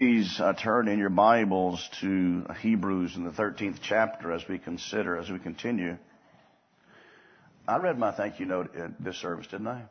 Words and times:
Please 0.00 0.40
uh, 0.40 0.52
turn 0.54 0.88
in 0.88 0.98
your 0.98 1.08
Bibles 1.08 1.88
to 2.00 2.44
Hebrews 2.60 3.14
in 3.14 3.22
the 3.22 3.30
13th 3.30 3.78
chapter 3.80 4.32
as 4.32 4.42
we 4.48 4.58
consider, 4.58 5.16
as 5.16 5.30
we 5.30 5.38
continue. 5.38 5.96
I 7.68 7.76
read 7.76 7.96
my 7.96 8.10
thank 8.10 8.40
you 8.40 8.46
note 8.46 8.74
at 8.74 9.02
this 9.02 9.16
service, 9.18 9.46
didn't 9.46 9.68
I? 9.68 9.84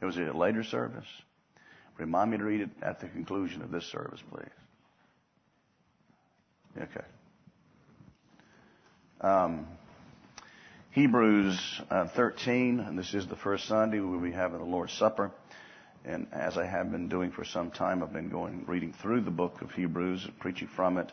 It 0.00 0.04
was 0.04 0.16
a 0.16 0.36
later 0.36 0.64
service. 0.64 1.06
Remind 1.98 2.32
me 2.32 2.38
to 2.38 2.44
read 2.44 2.62
it 2.62 2.70
at 2.82 2.98
the 2.98 3.06
conclusion 3.06 3.62
of 3.62 3.70
this 3.70 3.84
service, 3.84 4.20
please. 4.28 4.48
Okay. 6.82 7.06
Um, 9.20 9.68
Hebrews 10.90 11.80
uh, 11.90 12.08
13, 12.08 12.80
and 12.80 12.98
this 12.98 13.14
is 13.14 13.24
the 13.28 13.36
first 13.36 13.68
Sunday 13.68 14.00
we'll 14.00 14.18
be 14.18 14.32
having 14.32 14.58
the 14.58 14.64
Lord's 14.64 14.94
Supper. 14.94 15.30
And 16.04 16.26
as 16.32 16.58
I 16.58 16.66
have 16.66 16.90
been 16.90 17.08
doing 17.08 17.30
for 17.30 17.44
some 17.44 17.70
time, 17.70 18.02
I've 18.02 18.12
been 18.12 18.28
going, 18.28 18.64
reading 18.66 18.92
through 18.92 19.20
the 19.20 19.30
book 19.30 19.62
of 19.62 19.70
Hebrews, 19.70 20.26
preaching 20.40 20.68
from 20.74 20.98
it. 20.98 21.10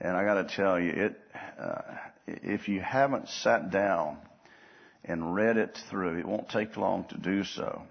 And 0.00 0.16
I 0.16 0.24
gotta 0.24 0.44
tell 0.44 0.78
you, 0.78 0.90
it, 0.90 1.20
uh, 1.58 1.80
if 2.26 2.68
you 2.68 2.80
haven't 2.80 3.28
sat 3.28 3.70
down 3.70 4.18
and 5.04 5.34
read 5.34 5.56
it 5.56 5.78
through, 5.88 6.18
it 6.18 6.26
won't 6.26 6.48
take 6.50 6.76
long 6.76 7.04
to 7.08 7.18
do 7.18 7.42
so. 7.44 7.82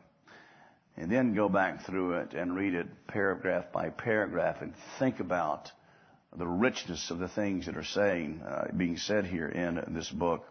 And 0.95 1.11
then 1.11 1.33
go 1.33 1.49
back 1.49 1.85
through 1.85 2.13
it 2.19 2.33
and 2.33 2.55
read 2.55 2.75
it 2.75 2.87
paragraph 3.07 3.71
by 3.71 3.89
paragraph 3.89 4.61
and 4.61 4.73
think 4.99 5.19
about 5.19 5.71
the 6.37 6.47
richness 6.47 7.09
of 7.09 7.17
the 7.17 7.27
things 7.29 7.65
that 7.65 7.77
are 7.77 7.83
saying, 7.83 8.41
uh, 8.41 8.67
being 8.75 8.97
said 8.97 9.25
here 9.25 9.47
in 9.47 9.83
this 9.95 10.09
book. 10.09 10.45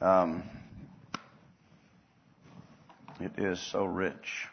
Um, 0.00 0.42
it 3.20 3.38
is 3.38 3.60
so 3.60 3.84
rich. 3.84 4.46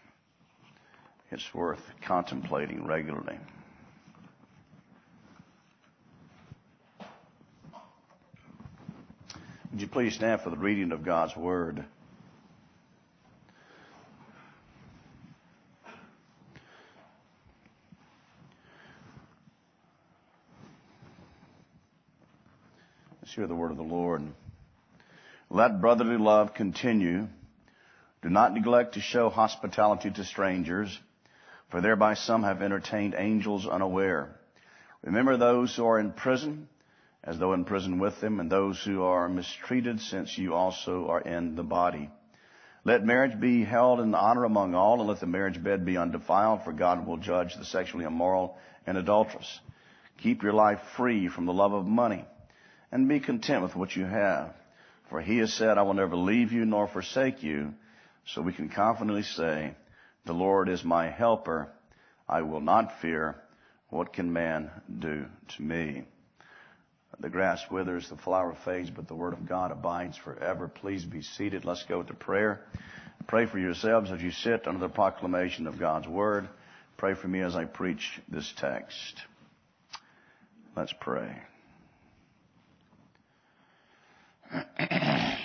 It's 1.32 1.54
worth 1.54 1.82
contemplating 2.06 2.86
regularly. 2.86 3.38
Would 9.72 9.82
you 9.82 9.88
please 9.88 10.16
stand 10.16 10.42
for 10.42 10.50
the 10.50 10.58
reading 10.58 10.92
of 10.92 11.04
God's 11.04 11.36
Word? 11.36 11.86
Let's 23.22 23.36
hear 23.36 23.46
the 23.46 23.56
word 23.56 23.72
of 23.72 23.78
the 23.78 23.84
Lord. 23.84 24.24
Let 25.50 25.82
brotherly 25.82 26.18
love 26.18 26.54
continue. 26.54 27.28
Do 28.22 28.30
not 28.30 28.54
neglect 28.54 28.96
to 28.96 29.00
show 29.00 29.30
hospitality 29.30 30.10
to 30.12 30.24
strangers, 30.24 31.00
for 31.70 31.82
thereby 31.82 32.16
some 32.16 32.44
have 32.44 32.62
entertained 32.62 33.16
angels 33.18 33.68
unaware. 33.68 34.36
Remember 35.04 35.38
those 35.38 35.76
who 35.76 35.86
are 35.86 36.00
in 36.00 36.12
prison, 36.12 36.68
as 37.24 37.38
though 37.38 37.54
in 37.54 37.66
prison 37.66 38.00
with 38.00 38.20
them, 38.20 38.40
and 38.40 38.52
those 38.52 38.84
who 38.84 39.04
are 39.04 39.30
mistreated, 39.30 40.00
since 40.00 40.38
you 40.38 40.54
also 40.54 41.08
are 41.08 41.22
in 41.22 41.56
the 41.56 41.64
body. 41.64 42.10
Let 42.84 43.06
marriage 43.06 43.40
be 43.40 43.64
held 43.66 44.00
in 44.00 44.16
honor 44.16 44.46
among 44.46 44.74
all, 44.74 45.00
and 45.00 45.10
let 45.10 45.20
the 45.20 45.28
marriage 45.28 45.62
bed 45.62 45.86
be 45.86 45.98
undefiled, 45.98 46.64
for 46.64 46.72
God 46.72 47.06
will 47.06 47.18
judge 47.18 47.56
the 47.56 47.66
sexually 47.66 48.06
immoral 48.06 48.58
and 48.86 48.98
adulterous. 48.98 49.60
Keep 50.20 50.42
your 50.42 50.54
life 50.54 50.80
free 50.96 51.28
from 51.28 51.46
the 51.46 51.54
love 51.54 51.74
of 51.74 51.86
money, 51.86 52.26
and 52.92 53.10
be 53.10 53.20
content 53.20 53.62
with 53.62 53.76
what 53.76 53.96
you 53.96 54.06
have. 54.06 54.54
For 55.10 55.22
he 55.22 55.38
has 55.40 55.54
said, 55.54 55.78
I 55.78 55.84
will 55.84 55.94
never 55.94 56.16
leave 56.16 56.52
you 56.52 56.66
nor 56.66 56.88
forsake 56.88 57.44
you. 57.44 57.74
So 58.28 58.42
we 58.42 58.54
can 58.54 58.70
confidently 58.70 59.24
say, 59.24 59.74
the 60.26 60.34
Lord 60.34 60.68
is 60.70 60.84
my 60.84 61.10
helper. 61.10 61.70
I 62.28 62.42
will 62.42 62.60
not 62.60 63.00
fear. 63.02 63.42
What 63.90 64.12
can 64.12 64.34
man 64.34 64.70
do 65.00 65.26
to 65.56 65.62
me? 65.62 66.04
The 67.20 67.30
grass 67.30 67.64
withers, 67.72 68.10
the 68.10 68.18
flower 68.18 68.56
fades, 68.66 68.90
but 68.90 69.08
the 69.08 69.16
word 69.16 69.34
of 69.34 69.48
God 69.48 69.72
abides 69.72 70.18
forever. 70.18 70.68
Please 70.68 71.06
be 71.06 71.22
seated. 71.22 71.64
Let's 71.64 71.84
go 71.84 72.04
to 72.04 72.14
prayer. 72.14 72.62
Pray 73.28 73.46
for 73.46 73.60
yourselves 73.60 74.12
as 74.12 74.22
you 74.22 74.32
sit 74.32 74.68
under 74.68 74.82
the 74.82 74.94
proclamation 74.94 75.66
of 75.66 75.80
God's 75.80 76.08
word. 76.08 76.50
Pray 76.98 77.14
for 77.14 77.28
me 77.28 77.40
as 77.40 77.56
I 77.56 77.64
preach 77.66 78.20
this 78.28 78.54
text. 78.58 79.22
Let's 80.76 80.94
pray. 81.00 81.42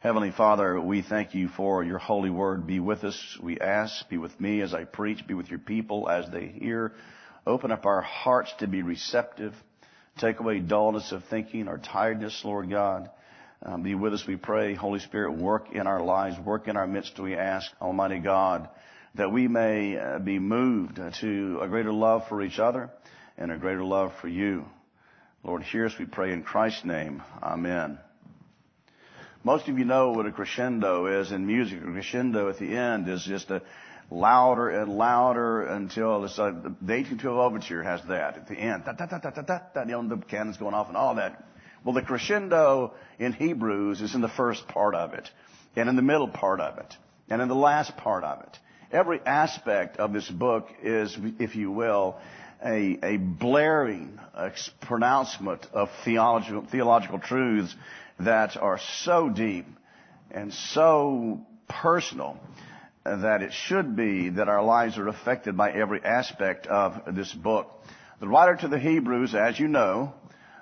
Heavenly 0.00 0.30
Father, 0.30 0.80
we 0.80 1.02
thank 1.02 1.34
you 1.34 1.48
for 1.48 1.82
your 1.82 1.98
holy 1.98 2.30
word. 2.30 2.68
Be 2.68 2.78
with 2.78 3.02
us, 3.02 3.36
we 3.42 3.58
ask. 3.58 4.08
Be 4.08 4.16
with 4.16 4.40
me 4.40 4.60
as 4.60 4.72
I 4.72 4.84
preach. 4.84 5.26
Be 5.26 5.34
with 5.34 5.50
your 5.50 5.58
people 5.58 6.08
as 6.08 6.30
they 6.30 6.46
hear. 6.46 6.92
Open 7.44 7.72
up 7.72 7.84
our 7.84 8.00
hearts 8.00 8.54
to 8.60 8.68
be 8.68 8.82
receptive. 8.82 9.54
Take 10.16 10.38
away 10.38 10.60
dullness 10.60 11.10
of 11.10 11.24
thinking 11.24 11.66
or 11.66 11.78
tiredness, 11.78 12.42
Lord 12.44 12.70
God. 12.70 13.10
Um, 13.60 13.82
be 13.82 13.96
with 13.96 14.14
us, 14.14 14.24
we 14.24 14.36
pray. 14.36 14.74
Holy 14.74 15.00
Spirit, 15.00 15.32
work 15.32 15.72
in 15.72 15.88
our 15.88 16.00
lives, 16.00 16.38
work 16.38 16.68
in 16.68 16.76
our 16.76 16.86
midst, 16.86 17.18
we 17.18 17.34
ask, 17.34 17.68
Almighty 17.82 18.20
God, 18.20 18.68
that 19.16 19.32
we 19.32 19.48
may 19.48 19.98
uh, 19.98 20.20
be 20.20 20.38
moved 20.38 21.00
to 21.20 21.58
a 21.60 21.66
greater 21.66 21.92
love 21.92 22.22
for 22.28 22.40
each 22.40 22.60
other 22.60 22.88
and 23.36 23.50
a 23.50 23.58
greater 23.58 23.82
love 23.82 24.12
for 24.20 24.28
you. 24.28 24.64
Lord, 25.42 25.64
hear 25.64 25.86
us, 25.86 25.94
we 25.98 26.04
pray 26.04 26.32
in 26.32 26.44
Christ's 26.44 26.84
name. 26.84 27.20
Amen. 27.42 27.98
Most 29.44 29.68
of 29.68 29.78
you 29.78 29.84
know 29.84 30.10
what 30.10 30.26
a 30.26 30.32
crescendo 30.32 31.20
is 31.20 31.30
in 31.30 31.46
music. 31.46 31.80
A 31.80 31.92
crescendo 31.92 32.48
at 32.48 32.58
the 32.58 32.76
end 32.76 33.08
is 33.08 33.24
just 33.24 33.50
a 33.50 33.62
louder 34.10 34.68
and 34.68 34.96
louder 34.96 35.62
until 35.62 36.24
it's 36.24 36.38
like 36.38 36.54
the 36.62 36.70
1812 36.70 37.38
overture 37.38 37.82
has 37.82 38.00
that 38.08 38.36
at 38.36 38.48
the 38.48 38.54
end. 38.54 38.84
Da, 38.84 38.92
da, 38.92 39.06
da, 39.06 39.18
da, 39.18 39.30
da, 39.30 39.42
da, 39.42 39.58
da, 39.74 39.82
you 39.82 40.02
know, 40.02 40.08
the 40.08 40.16
cannons 40.24 40.56
going 40.56 40.74
off 40.74 40.88
and 40.88 40.96
all 40.96 41.14
that. 41.16 41.44
Well, 41.84 41.94
the 41.94 42.02
crescendo 42.02 42.94
in 43.18 43.32
Hebrews 43.32 44.00
is 44.00 44.14
in 44.14 44.20
the 44.20 44.28
first 44.28 44.66
part 44.66 44.94
of 44.94 45.14
it, 45.14 45.30
and 45.76 45.88
in 45.88 45.96
the 45.96 46.02
middle 46.02 46.28
part 46.28 46.60
of 46.60 46.78
it, 46.78 46.96
and 47.30 47.40
in 47.40 47.48
the 47.48 47.54
last 47.54 47.96
part 47.96 48.24
of 48.24 48.40
it. 48.40 48.58
Every 48.90 49.20
aspect 49.24 49.98
of 49.98 50.12
this 50.12 50.28
book 50.28 50.68
is, 50.82 51.16
if 51.38 51.54
you 51.54 51.70
will, 51.70 52.16
a, 52.64 52.98
a 53.02 53.16
blaring 53.16 54.18
pronouncement 54.80 55.66
of 55.72 55.88
theological, 56.04 56.64
theological 56.70 57.18
truths 57.18 57.74
that 58.20 58.56
are 58.56 58.78
so 59.02 59.28
deep 59.28 59.66
and 60.30 60.52
so 60.52 61.40
personal 61.68 62.38
that 63.04 63.42
it 63.42 63.52
should 63.52 63.96
be 63.96 64.30
that 64.30 64.48
our 64.48 64.62
lives 64.62 64.98
are 64.98 65.08
affected 65.08 65.56
by 65.56 65.70
every 65.72 66.02
aspect 66.04 66.66
of 66.66 67.14
this 67.14 67.32
book. 67.32 67.70
The 68.20 68.28
writer 68.28 68.56
to 68.56 68.68
the 68.68 68.78
Hebrews, 68.78 69.34
as 69.34 69.58
you 69.58 69.68
know, 69.68 70.12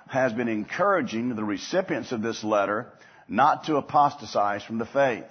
has 0.07 0.31
been 0.31 0.47
encouraging 0.47 1.35
the 1.35 1.43
recipients 1.43 2.11
of 2.11 2.21
this 2.21 2.43
letter 2.43 2.93
not 3.27 3.65
to 3.65 3.75
apostatize 3.75 4.63
from 4.63 4.77
the 4.77 4.85
faith. 4.85 5.25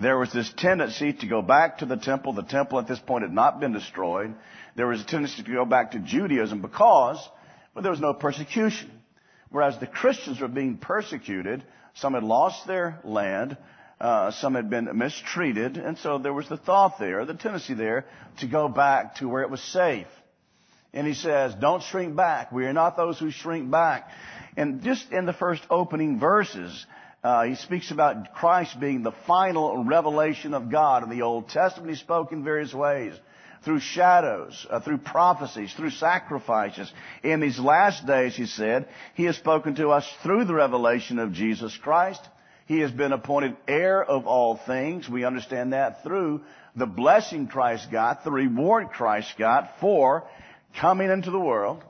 There 0.00 0.18
was 0.18 0.32
this 0.32 0.52
tendency 0.56 1.12
to 1.12 1.26
go 1.26 1.42
back 1.42 1.78
to 1.78 1.86
the 1.86 1.96
temple. 1.96 2.32
The 2.32 2.42
temple 2.42 2.78
at 2.78 2.88
this 2.88 2.98
point 2.98 3.22
had 3.22 3.32
not 3.32 3.60
been 3.60 3.72
destroyed. 3.72 4.34
There 4.74 4.86
was 4.86 5.02
a 5.02 5.04
tendency 5.04 5.42
to 5.42 5.52
go 5.52 5.64
back 5.64 5.92
to 5.92 5.98
Judaism 5.98 6.62
because 6.62 7.18
well, 7.74 7.82
there 7.82 7.90
was 7.90 8.00
no 8.00 8.14
persecution. 8.14 8.90
Whereas 9.50 9.78
the 9.78 9.86
Christians 9.86 10.40
were 10.40 10.48
being 10.48 10.78
persecuted, 10.78 11.62
some 11.94 12.14
had 12.14 12.22
lost 12.22 12.66
their 12.66 13.00
land, 13.04 13.56
uh, 14.00 14.30
some 14.30 14.54
had 14.54 14.70
been 14.70 14.88
mistreated, 14.96 15.76
and 15.76 15.98
so 15.98 16.18
there 16.18 16.32
was 16.32 16.48
the 16.48 16.56
thought 16.56 16.98
there, 16.98 17.24
the 17.26 17.34
tendency 17.34 17.74
there, 17.74 18.06
to 18.40 18.46
go 18.46 18.68
back 18.68 19.16
to 19.16 19.28
where 19.28 19.42
it 19.42 19.50
was 19.50 19.60
safe. 19.60 20.06
And 20.94 21.06
he 21.06 21.14
says, 21.14 21.54
don't 21.54 21.82
shrink 21.82 22.16
back. 22.16 22.50
We 22.50 22.66
are 22.66 22.72
not 22.72 22.96
those 22.96 23.18
who 23.18 23.30
shrink 23.30 23.70
back. 23.70 24.08
And 24.56 24.82
just 24.82 25.10
in 25.12 25.24
the 25.24 25.32
first 25.32 25.62
opening 25.70 26.18
verses, 26.18 26.86
uh, 27.22 27.44
he 27.44 27.54
speaks 27.54 27.90
about 27.90 28.34
Christ 28.34 28.78
being 28.80 29.02
the 29.02 29.12
final 29.26 29.84
revelation 29.84 30.54
of 30.54 30.70
God 30.70 31.04
in 31.04 31.10
the 31.10 31.22
Old 31.22 31.48
Testament. 31.48 31.90
He 31.90 31.96
spoke 31.96 32.32
in 32.32 32.42
various 32.42 32.74
ways 32.74 33.14
through 33.64 33.78
shadows, 33.78 34.66
uh, 34.68 34.80
through 34.80 34.98
prophecies, 34.98 35.72
through 35.72 35.90
sacrifices. 35.90 36.92
In 37.22 37.40
these 37.40 37.60
last 37.60 38.06
days, 38.06 38.34
he 38.34 38.46
said, 38.46 38.88
he 39.14 39.24
has 39.24 39.36
spoken 39.36 39.76
to 39.76 39.90
us 39.90 40.08
through 40.24 40.46
the 40.46 40.54
revelation 40.54 41.20
of 41.20 41.32
Jesus 41.32 41.76
Christ. 41.76 42.20
He 42.66 42.80
has 42.80 42.90
been 42.90 43.12
appointed 43.12 43.56
heir 43.68 44.02
of 44.02 44.26
all 44.26 44.56
things. 44.56 45.08
We 45.08 45.24
understand 45.24 45.72
that 45.72 46.02
through 46.02 46.40
the 46.74 46.86
blessing 46.86 47.46
Christ 47.46 47.90
got, 47.90 48.24
the 48.24 48.32
reward 48.32 48.90
Christ 48.90 49.34
got 49.38 49.78
for 49.80 50.24
coming 50.80 51.10
into 51.10 51.30
the 51.30 51.38
world, 51.38 51.84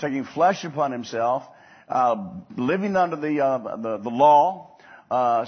taking 0.00 0.24
flesh 0.24 0.64
upon 0.64 0.92
himself, 0.92 1.42
uh, 1.88 2.30
living 2.56 2.96
under 2.96 3.16
the, 3.16 3.44
uh, 3.44 3.76
the, 3.76 3.98
the 3.98 4.10
law, 4.10 4.77
uh, 5.10 5.46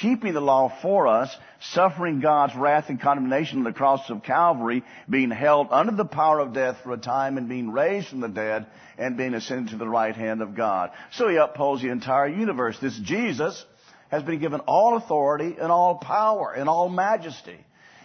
keeping 0.00 0.32
the 0.32 0.40
law 0.40 0.72
for 0.82 1.06
us, 1.06 1.34
suffering 1.60 2.20
God's 2.20 2.54
wrath 2.54 2.88
and 2.88 3.00
condemnation 3.00 3.58
on 3.58 3.64
the 3.64 3.72
cross 3.72 4.08
of 4.08 4.22
Calvary, 4.22 4.82
being 5.08 5.30
held 5.30 5.68
under 5.70 5.92
the 5.92 6.04
power 6.04 6.38
of 6.38 6.52
death 6.52 6.78
for 6.82 6.92
a 6.92 6.98
time 6.98 7.36
and 7.36 7.48
being 7.48 7.72
raised 7.72 8.08
from 8.08 8.20
the 8.20 8.28
dead 8.28 8.66
and 8.98 9.16
being 9.16 9.34
ascended 9.34 9.70
to 9.70 9.76
the 9.76 9.88
right 9.88 10.14
hand 10.14 10.42
of 10.42 10.54
God. 10.54 10.90
So 11.12 11.28
he 11.28 11.36
upholds 11.36 11.82
the 11.82 11.90
entire 11.90 12.28
universe. 12.28 12.78
This 12.80 12.98
Jesus 12.98 13.64
has 14.10 14.22
been 14.22 14.38
given 14.38 14.60
all 14.60 14.96
authority 14.96 15.56
and 15.60 15.70
all 15.72 15.96
power 15.96 16.52
and 16.52 16.68
all 16.68 16.88
majesty. 16.88 17.58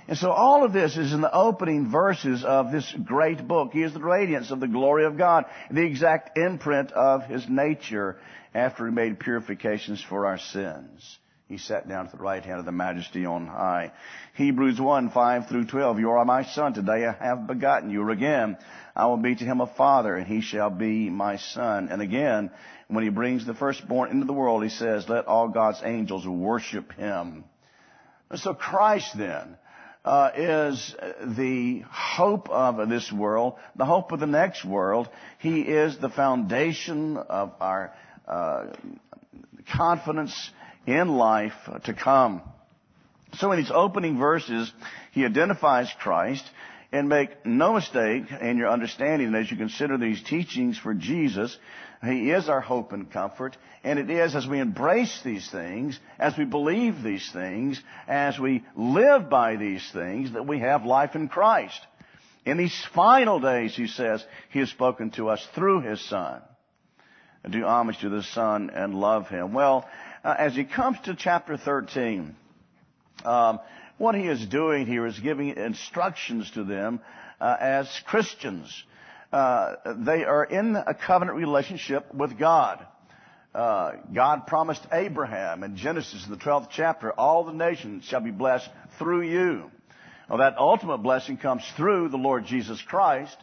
And 0.07 0.17
so 0.17 0.29
all 0.31 0.63
of 0.63 0.71
this 0.71 0.97
is 0.97 1.13
in 1.13 1.21
the 1.21 1.33
opening 1.33 1.89
verses 1.89 2.43
of 2.43 2.71
this 2.71 2.93
great 3.03 3.47
book. 3.47 3.71
He 3.73 3.81
is 3.81 3.93
the 3.93 3.99
radiance 3.99 4.51
of 4.51 4.59
the 4.59 4.67
glory 4.67 5.05
of 5.05 5.17
God, 5.17 5.45
the 5.71 5.83
exact 5.83 6.37
imprint 6.37 6.91
of 6.91 7.23
His 7.23 7.47
nature 7.49 8.17
after 8.53 8.85
He 8.85 8.93
made 8.93 9.19
purifications 9.19 10.03
for 10.07 10.27
our 10.27 10.37
sins. 10.37 11.17
He 11.47 11.57
sat 11.57 11.87
down 11.87 12.07
at 12.07 12.11
the 12.11 12.17
right 12.17 12.43
hand 12.43 12.59
of 12.59 12.65
the 12.65 12.71
majesty 12.71 13.25
on 13.25 13.45
high. 13.45 13.91
Hebrews 14.33 14.81
1, 14.81 15.11
5 15.11 15.47
through 15.47 15.65
12. 15.65 15.99
You 15.99 16.11
are 16.11 16.25
my 16.25 16.43
son. 16.43 16.73
Today 16.73 17.05
I 17.05 17.11
have 17.23 17.45
begotten 17.45 17.91
you. 17.91 18.09
Again, 18.09 18.57
I 18.95 19.05
will 19.05 19.17
be 19.17 19.35
to 19.35 19.43
him 19.43 19.61
a 19.61 19.67
father 19.67 20.15
and 20.15 20.25
he 20.25 20.41
shall 20.41 20.71
be 20.71 21.09
my 21.09 21.37
son. 21.37 21.89
And 21.91 22.01
again, 22.01 22.49
when 22.87 23.03
he 23.03 23.11
brings 23.11 23.45
the 23.45 23.53
firstborn 23.53 24.09
into 24.09 24.25
the 24.25 24.33
world, 24.33 24.63
he 24.63 24.69
says, 24.69 25.07
let 25.07 25.27
all 25.27 25.47
God's 25.47 25.81
angels 25.83 26.27
worship 26.27 26.91
him. 26.93 27.43
So 28.33 28.55
Christ 28.55 29.15
then, 29.15 29.57
uh, 30.05 30.29
is 30.35 30.95
the 31.23 31.83
hope 31.89 32.47
of 32.49 32.87
this 32.87 33.11
world, 33.11 33.55
the 33.75 33.85
hope 33.85 34.11
of 34.11 34.19
the 34.19 34.27
next 34.27 34.63
world. 34.63 35.09
He 35.39 35.61
is 35.61 35.97
the 35.97 36.09
foundation 36.09 37.17
of 37.17 37.53
our 37.59 37.93
uh, 38.27 38.67
confidence 39.73 40.51
in 40.85 41.09
life 41.09 41.53
to 41.85 41.93
come. 41.93 42.43
So 43.33 43.51
in 43.51 43.59
these 43.59 43.71
opening 43.73 44.17
verses, 44.19 44.71
he 45.11 45.25
identifies 45.25 45.91
Christ 45.99 46.43
and 46.91 47.09
make 47.09 47.45
no 47.45 47.73
mistake 47.73 48.25
in 48.41 48.57
your 48.57 48.69
understanding 48.69 49.33
as 49.33 49.49
you 49.49 49.57
consider 49.57 49.97
these 49.97 50.21
teachings 50.23 50.77
for 50.77 50.93
Jesus, 50.93 51.57
he 52.07 52.31
is 52.31 52.49
our 52.49 52.61
hope 52.61 52.91
and 52.91 53.11
comfort. 53.11 53.57
And 53.83 53.99
it 53.99 54.09
is 54.09 54.35
as 54.35 54.47
we 54.47 54.59
embrace 54.59 55.21
these 55.23 55.49
things, 55.49 55.99
as 56.19 56.37
we 56.37 56.45
believe 56.45 57.01
these 57.01 57.29
things, 57.31 57.81
as 58.07 58.39
we 58.39 58.63
live 58.75 59.29
by 59.29 59.55
these 59.55 59.87
things, 59.91 60.33
that 60.33 60.47
we 60.47 60.59
have 60.59 60.85
life 60.85 61.15
in 61.15 61.27
Christ. 61.27 61.79
In 62.45 62.57
these 62.57 62.85
final 62.93 63.39
days, 63.39 63.75
he 63.75 63.87
says, 63.87 64.23
he 64.49 64.59
has 64.59 64.69
spoken 64.69 65.11
to 65.11 65.29
us 65.29 65.45
through 65.55 65.81
his 65.81 66.01
Son. 66.01 66.41
Do 67.49 67.63
homage 67.63 67.99
to 67.99 68.09
the 68.09 68.23
Son 68.23 68.71
and 68.71 68.95
love 68.95 69.27
him. 69.27 69.53
Well, 69.53 69.87
uh, 70.23 70.35
as 70.37 70.55
he 70.55 70.63
comes 70.63 70.97
to 71.05 71.15
chapter 71.15 71.57
13, 71.57 72.35
um, 73.23 73.59
what 73.97 74.15
he 74.15 74.27
is 74.27 74.45
doing 74.45 74.87
here 74.87 75.05
is 75.05 75.19
giving 75.19 75.55
instructions 75.55 76.49
to 76.51 76.63
them 76.63 76.99
uh, 77.39 77.55
as 77.59 77.87
Christians 78.05 78.83
they 79.35 80.23
are 80.23 80.45
in 80.45 80.75
a 80.75 80.93
covenant 80.93 81.37
relationship 81.37 82.13
with 82.13 82.39
God. 82.39 82.85
Uh, 83.53 83.91
God 84.13 84.47
promised 84.47 84.85
Abraham 84.93 85.63
in 85.63 85.75
Genesis 85.75 86.25
in 86.25 86.31
the 86.31 86.37
12th 86.37 86.69
chapter, 86.71 87.11
all 87.11 87.43
the 87.43 87.53
nations 87.53 88.05
shall 88.05 88.21
be 88.21 88.31
blessed 88.31 88.69
through 88.97 89.23
you. 89.23 89.71
Well, 90.29 90.39
that 90.39 90.57
ultimate 90.57 90.99
blessing 90.99 91.37
comes 91.37 91.63
through 91.75 92.09
the 92.09 92.17
Lord 92.17 92.45
Jesus 92.45 92.81
Christ, 92.81 93.35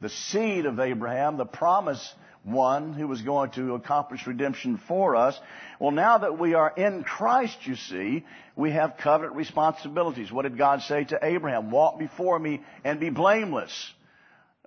the 0.00 0.08
seed 0.08 0.66
of 0.66 0.80
Abraham, 0.80 1.36
the 1.36 1.44
promise 1.44 2.14
one 2.42 2.92
who 2.92 3.06
was 3.06 3.22
going 3.22 3.50
to 3.52 3.74
accomplish 3.74 4.26
redemption 4.26 4.80
for 4.88 5.14
us. 5.14 5.38
Well, 5.78 5.90
now 5.92 6.18
that 6.18 6.38
we 6.38 6.54
are 6.54 6.72
in 6.76 7.04
Christ, 7.04 7.58
you 7.64 7.76
see, 7.76 8.24
we 8.56 8.72
have 8.72 8.96
covenant 8.96 9.36
responsibilities. 9.36 10.32
What 10.32 10.42
did 10.42 10.58
God 10.58 10.82
say 10.82 11.04
to 11.04 11.18
Abraham? 11.22 11.70
Walk 11.70 11.98
before 11.98 12.38
me 12.38 12.62
and 12.84 12.98
be 12.98 13.10
blameless 13.10 13.92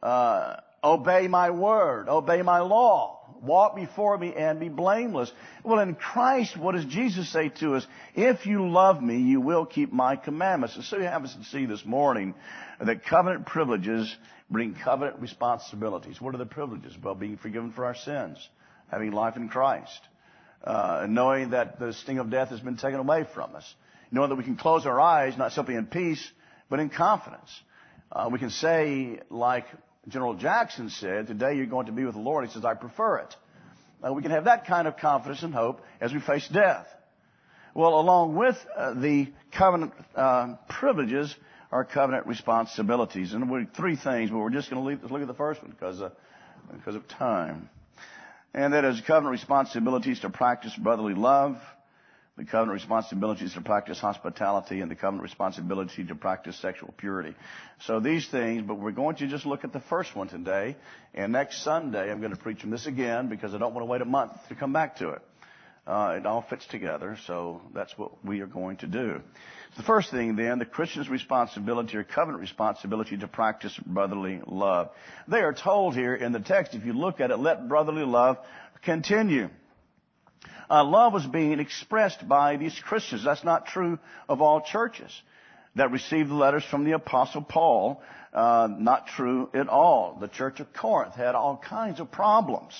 uh, 0.03 0.57
obey 0.83 1.27
my 1.27 1.51
word, 1.51 2.09
obey 2.09 2.41
my 2.41 2.59
law, 2.59 3.21
walk 3.41 3.75
before 3.75 4.17
me 4.17 4.33
and 4.35 4.59
be 4.59 4.69
blameless. 4.69 5.31
Well, 5.63 5.79
in 5.79 5.95
Christ, 5.95 6.57
what 6.57 6.75
does 6.75 6.85
Jesus 6.85 7.31
say 7.31 7.49
to 7.59 7.75
us? 7.75 7.85
If 8.15 8.45
you 8.45 8.69
love 8.69 9.01
me, 9.01 9.17
you 9.17 9.41
will 9.41 9.65
keep 9.65 9.91
my 9.91 10.15
commandments. 10.15 10.75
And 10.75 10.85
so 10.85 10.97
you 10.97 11.03
have 11.03 11.23
us 11.23 11.35
to 11.35 11.43
see 11.45 11.65
this 11.65 11.85
morning 11.85 12.35
that 12.79 13.05
covenant 13.05 13.45
privileges 13.45 14.15
bring 14.49 14.75
covenant 14.75 15.19
responsibilities. 15.19 16.19
What 16.19 16.35
are 16.35 16.39
the 16.39 16.45
privileges? 16.45 16.93
Well, 17.01 17.15
being 17.15 17.37
forgiven 17.37 17.71
for 17.71 17.85
our 17.85 17.95
sins, 17.95 18.37
having 18.89 19.11
life 19.11 19.37
in 19.37 19.49
Christ, 19.49 19.99
uh, 20.63 21.07
knowing 21.09 21.51
that 21.51 21.79
the 21.79 21.93
sting 21.93 22.19
of 22.19 22.29
death 22.29 22.49
has 22.49 22.59
been 22.59 22.77
taken 22.77 22.99
away 22.99 23.25
from 23.33 23.55
us, 23.55 23.75
knowing 24.11 24.29
that 24.29 24.35
we 24.35 24.43
can 24.43 24.57
close 24.57 24.85
our 24.85 24.99
eyes 24.99 25.37
not 25.37 25.53
simply 25.53 25.75
in 25.75 25.87
peace, 25.87 26.31
but 26.69 26.79
in 26.79 26.89
confidence. 26.89 27.49
Uh, 28.11 28.29
we 28.31 28.39
can 28.39 28.49
say, 28.49 29.19
like 29.29 29.65
General 30.07 30.33
Jackson 30.33 30.89
said, 30.89 31.27
today 31.27 31.55
you're 31.55 31.67
going 31.67 31.85
to 31.85 31.91
be 31.91 32.05
with 32.05 32.15
the 32.15 32.21
Lord. 32.21 32.45
He 32.45 32.51
says, 32.51 32.65
I 32.65 32.73
prefer 32.73 33.19
it. 33.19 33.35
Now, 34.01 34.13
we 34.13 34.23
can 34.23 34.31
have 34.31 34.45
that 34.45 34.65
kind 34.65 34.87
of 34.87 34.97
confidence 34.97 35.43
and 35.43 35.53
hope 35.53 35.81
as 35.99 36.11
we 36.11 36.19
face 36.19 36.47
death. 36.47 36.87
Well, 37.75 37.99
along 37.99 38.35
with 38.35 38.57
uh, 38.75 38.95
the 38.95 39.31
covenant 39.51 39.93
uh, 40.15 40.55
privileges 40.67 41.33
are 41.71 41.85
covenant 41.85 42.25
responsibilities. 42.25 43.33
And 43.33 43.49
we're 43.49 43.65
three 43.65 43.95
things, 43.95 44.31
but 44.31 44.39
we're 44.39 44.49
just 44.49 44.69
going 44.71 44.99
to 44.99 45.07
look 45.07 45.21
at 45.21 45.27
the 45.27 45.33
first 45.35 45.61
one 45.61 45.71
because, 45.71 46.01
because 46.73 46.95
of 46.95 47.07
time. 47.07 47.69
And 48.53 48.73
that 48.73 48.83
is 48.83 48.99
covenant 49.01 49.31
responsibilities 49.31 50.19
to 50.21 50.29
practice 50.29 50.73
brotherly 50.75 51.13
love, 51.13 51.57
the 52.41 52.47
covenant 52.47 52.73
responsibility 52.73 53.45
is 53.45 53.53
to 53.53 53.61
practice 53.61 53.99
hospitality 53.99 54.81
and 54.81 54.89
the 54.89 54.95
covenant 54.95 55.21
responsibility 55.21 56.03
to 56.03 56.15
practice 56.15 56.59
sexual 56.59 56.91
purity. 56.97 57.35
So 57.85 57.99
these 57.99 58.27
things, 58.27 58.63
but 58.65 58.79
we're 58.79 58.89
going 58.89 59.17
to 59.17 59.27
just 59.27 59.45
look 59.45 59.63
at 59.63 59.71
the 59.73 59.79
first 59.79 60.15
one 60.15 60.27
today. 60.27 60.75
And 61.13 61.33
next 61.33 61.63
Sunday, 61.63 62.09
I'm 62.09 62.19
going 62.19 62.33
to 62.33 62.41
preach 62.41 62.63
on 62.63 62.71
this 62.71 62.87
again 62.87 63.29
because 63.29 63.53
I 63.53 63.59
don't 63.59 63.75
want 63.75 63.85
to 63.85 63.91
wait 63.91 64.01
a 64.01 64.05
month 64.05 64.31
to 64.49 64.55
come 64.55 64.73
back 64.73 64.97
to 64.97 65.09
it. 65.09 65.21
Uh, 65.85 66.15
it 66.17 66.25
all 66.25 66.41
fits 66.41 66.65
together, 66.65 67.15
so 67.27 67.61
that's 67.75 67.95
what 67.95 68.25
we 68.25 68.41
are 68.41 68.47
going 68.47 68.77
to 68.77 68.87
do. 68.87 69.21
The 69.77 69.83
first 69.83 70.09
thing 70.09 70.35
then, 70.35 70.57
the 70.57 70.65
Christian's 70.65 71.09
responsibility 71.09 71.95
or 71.95 72.03
covenant 72.03 72.41
responsibility 72.41 73.17
to 73.17 73.27
practice 73.27 73.77
brotherly 73.85 74.41
love. 74.47 74.89
They 75.27 75.41
are 75.41 75.53
told 75.53 75.93
here 75.93 76.15
in 76.15 76.31
the 76.31 76.39
text, 76.39 76.73
if 76.73 76.85
you 76.85 76.93
look 76.93 77.19
at 77.19 77.29
it, 77.29 77.37
let 77.37 77.67
brotherly 77.67 78.03
love 78.03 78.37
continue 78.81 79.49
uh, 80.69 80.83
love 80.83 81.13
was 81.13 81.25
being 81.25 81.59
expressed 81.59 82.27
by 82.27 82.57
these 82.57 82.77
Christians. 82.79 83.23
That's 83.23 83.43
not 83.43 83.65
true 83.65 83.99
of 84.29 84.41
all 84.41 84.61
churches 84.61 85.11
that 85.75 85.91
received 85.91 86.29
the 86.29 86.35
letters 86.35 86.63
from 86.63 86.83
the 86.83 86.93
Apostle 86.93 87.41
Paul. 87.41 88.01
Uh, 88.33 88.69
not 88.71 89.07
true 89.07 89.49
at 89.53 89.67
all. 89.67 90.17
The 90.19 90.27
church 90.27 90.59
of 90.59 90.73
Corinth 90.73 91.15
had 91.15 91.35
all 91.35 91.57
kinds 91.57 91.99
of 91.99 92.11
problems. 92.11 92.73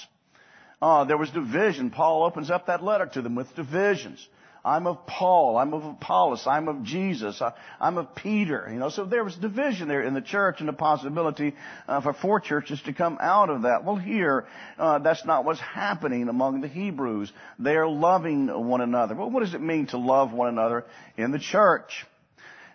Uh, 0.81 1.03
there 1.03 1.17
was 1.17 1.29
division. 1.29 1.91
Paul 1.91 2.23
opens 2.23 2.49
up 2.49 2.67
that 2.67 2.83
letter 2.83 3.05
to 3.05 3.21
them 3.21 3.35
with 3.35 3.53
divisions. 3.55 4.25
I'm 4.63 4.85
of 4.85 5.07
Paul. 5.07 5.57
I'm 5.57 5.73
of 5.73 5.83
Apollos. 5.83 6.45
I'm 6.45 6.67
of 6.67 6.83
Jesus. 6.83 7.41
I'm 7.79 7.97
of 7.97 8.13
Peter. 8.15 8.67
You 8.71 8.77
know, 8.77 8.89
so 8.89 9.05
there 9.05 9.23
was 9.23 9.35
division 9.35 9.87
there 9.87 10.03
in 10.03 10.13
the 10.13 10.21
church 10.21 10.59
and 10.59 10.69
a 10.69 10.73
possibility 10.73 11.55
uh, 11.87 12.01
for 12.01 12.13
four 12.13 12.39
churches 12.39 12.79
to 12.83 12.93
come 12.93 13.17
out 13.19 13.49
of 13.49 13.63
that. 13.63 13.83
Well, 13.83 13.95
here, 13.95 14.45
uh, 14.77 14.99
that's 14.99 15.25
not 15.25 15.45
what's 15.45 15.59
happening 15.59 16.29
among 16.29 16.61
the 16.61 16.67
Hebrews. 16.67 17.31
They 17.57 17.75
are 17.75 17.87
loving 17.87 18.47
one 18.47 18.81
another. 18.81 19.15
Well, 19.15 19.31
what 19.31 19.39
does 19.39 19.55
it 19.55 19.61
mean 19.61 19.87
to 19.87 19.97
love 19.97 20.31
one 20.31 20.49
another 20.49 20.85
in 21.17 21.31
the 21.31 21.39
church? 21.39 22.05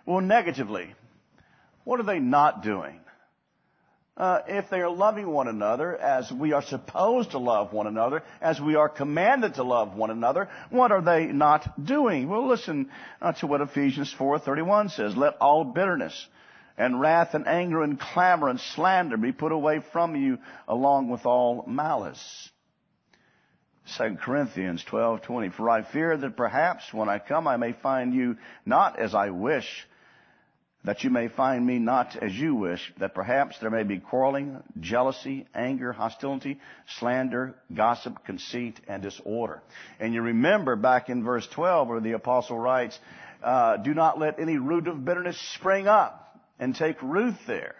Well, 0.05 0.21
negatively, 0.21 0.93
what 1.85 2.01
are 2.01 2.03
they 2.03 2.19
not 2.19 2.63
doing? 2.63 2.99
Uh, 4.17 4.41
if 4.47 4.69
they 4.69 4.81
are 4.81 4.89
loving 4.89 5.29
one 5.29 5.47
another 5.47 5.95
as 5.95 6.31
we 6.31 6.51
are 6.51 6.63
supposed 6.63 7.31
to 7.31 7.37
love 7.37 7.71
one 7.71 7.87
another, 7.87 8.23
as 8.41 8.59
we 8.59 8.75
are 8.75 8.89
commanded 8.89 9.55
to 9.55 9.63
love 9.63 9.95
one 9.95 10.09
another, 10.09 10.49
what 10.71 10.91
are 10.91 11.01
they 11.01 11.27
not 11.27 11.85
doing? 11.85 12.27
Well, 12.27 12.47
listen 12.47 12.89
uh, 13.21 13.33
to 13.33 13.47
what 13.47 13.61
Ephesians 13.61 14.13
4:31 14.17 14.91
says: 14.91 15.15
"Let 15.15 15.37
all 15.39 15.63
bitterness 15.63 16.27
and 16.77 16.99
wrath 16.99 17.33
and 17.33 17.47
anger 17.47 17.83
and 17.83 17.99
clamor 17.99 18.49
and 18.49 18.59
slander 18.59 19.17
be 19.17 19.31
put 19.31 19.51
away 19.51 19.81
from 19.93 20.15
you, 20.15 20.39
along 20.67 21.09
with 21.09 21.25
all 21.25 21.63
malice." 21.67 22.49
2 23.97 24.17
Corinthians 24.21 24.83
12:20 24.89 25.53
For 25.53 25.69
I 25.69 25.83
fear 25.83 26.17
that 26.17 26.35
perhaps 26.35 26.91
when 26.91 27.07
I 27.07 27.19
come 27.19 27.47
I 27.47 27.57
may 27.57 27.71
find 27.71 28.13
you 28.13 28.37
not 28.65 28.99
as 28.99 29.13
I 29.13 29.29
wish 29.29 29.87
that 30.87 31.03
you 31.03 31.09
may 31.09 31.27
find 31.27 31.67
me 31.67 31.79
not 31.79 32.15
as 32.15 32.31
you 32.31 32.55
wish, 32.55 32.93
that 32.97 33.13
perhaps 33.13 33.57
there 33.59 33.69
may 33.69 33.83
be 33.83 33.99
quarreling, 33.99 34.63
jealousy, 34.79 35.45
anger, 35.53 35.91
hostility, 35.91 36.57
slander, 36.97 37.53
gossip, 37.75 38.23
conceit, 38.25 38.79
and 38.87 39.03
disorder. 39.03 39.61
And 39.99 40.13
you 40.13 40.21
remember 40.21 40.77
back 40.77 41.09
in 41.09 41.25
verse 41.25 41.45
12 41.53 41.89
where 41.89 41.99
the 41.99 42.13
apostle 42.13 42.57
writes, 42.57 42.97
uh, 43.43 43.75
do 43.75 43.93
not 43.93 44.17
let 44.17 44.39
any 44.39 44.57
root 44.57 44.87
of 44.87 45.03
bitterness 45.03 45.37
spring 45.55 45.89
up 45.89 46.39
and 46.57 46.73
take 46.73 47.01
root 47.01 47.35
there. 47.47 47.75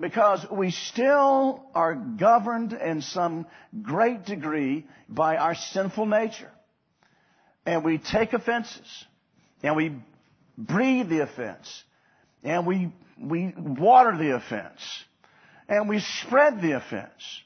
Because 0.00 0.46
we 0.50 0.70
still 0.70 1.62
are 1.74 1.94
governed 1.94 2.72
in 2.72 3.02
some 3.02 3.44
great 3.82 4.24
degree 4.24 4.86
by 5.10 5.36
our 5.36 5.54
sinful 5.54 6.06
nature. 6.06 6.50
and 7.66 7.84
we 7.84 7.98
take 7.98 8.32
offenses 8.32 9.04
and 9.62 9.76
we 9.76 9.92
breed 10.56 11.08
the 11.08 11.20
offense 11.20 11.84
and 12.42 12.66
we, 12.66 12.92
we 13.20 13.54
water 13.56 14.16
the 14.16 14.34
offense 14.34 14.80
and 15.68 15.88
we 15.88 16.00
spread 16.00 16.60
the 16.60 16.72
offense. 16.72 17.42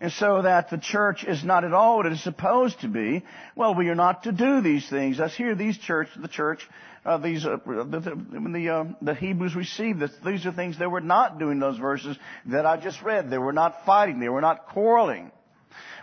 And 0.00 0.10
so 0.10 0.42
that 0.42 0.68
the 0.68 0.78
church 0.78 1.22
is 1.22 1.44
not 1.44 1.62
at 1.62 1.72
all 1.72 1.98
what 1.98 2.06
it 2.06 2.12
is 2.12 2.22
supposed 2.24 2.80
to 2.80 2.88
be. 2.88 3.22
Well, 3.54 3.76
we 3.76 3.88
are 3.88 3.94
not 3.94 4.24
to 4.24 4.32
do 4.32 4.60
these 4.60 4.88
things. 4.88 5.16
Let's 5.20 5.36
hear 5.36 5.54
these 5.54 5.78
church, 5.78 6.08
the 6.16 6.26
church, 6.26 6.68
uh, 7.04 7.18
these, 7.18 7.46
uh, 7.46 7.58
the, 7.64 8.18
the, 8.52 8.68
uh, 8.68 8.84
the 9.00 9.14
Hebrews 9.14 9.54
received 9.54 10.00
this. 10.00 10.10
These 10.24 10.44
are 10.44 10.52
things 10.52 10.76
they 10.76 10.88
were 10.88 11.00
not 11.00 11.38
doing 11.38 11.60
those 11.60 11.78
verses 11.78 12.16
that 12.46 12.66
I 12.66 12.78
just 12.78 13.00
read. 13.02 13.30
They 13.30 13.38
were 13.38 13.52
not 13.52 13.86
fighting. 13.86 14.18
They 14.18 14.28
were 14.28 14.40
not 14.40 14.66
quarreling. 14.66 15.30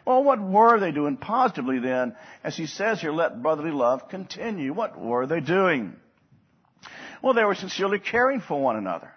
Well, 0.05 0.23
what 0.23 0.41
were 0.41 0.79
they 0.79 0.91
doing 0.91 1.17
positively 1.17 1.79
then? 1.79 2.15
As 2.41 2.55
he 2.55 2.67
says 2.67 3.01
here, 3.01 3.11
let 3.11 3.41
brotherly 3.41 3.71
love 3.71 4.07
continue. 4.07 4.73
What 4.73 4.97
were 4.97 5.27
they 5.27 5.41
doing? 5.41 5.97
Well, 7.21 7.33
they 7.33 7.43
were 7.43 7.55
sincerely 7.55 7.99
caring 7.99 8.41
for 8.41 8.59
one 8.59 8.75
another. 8.75 9.11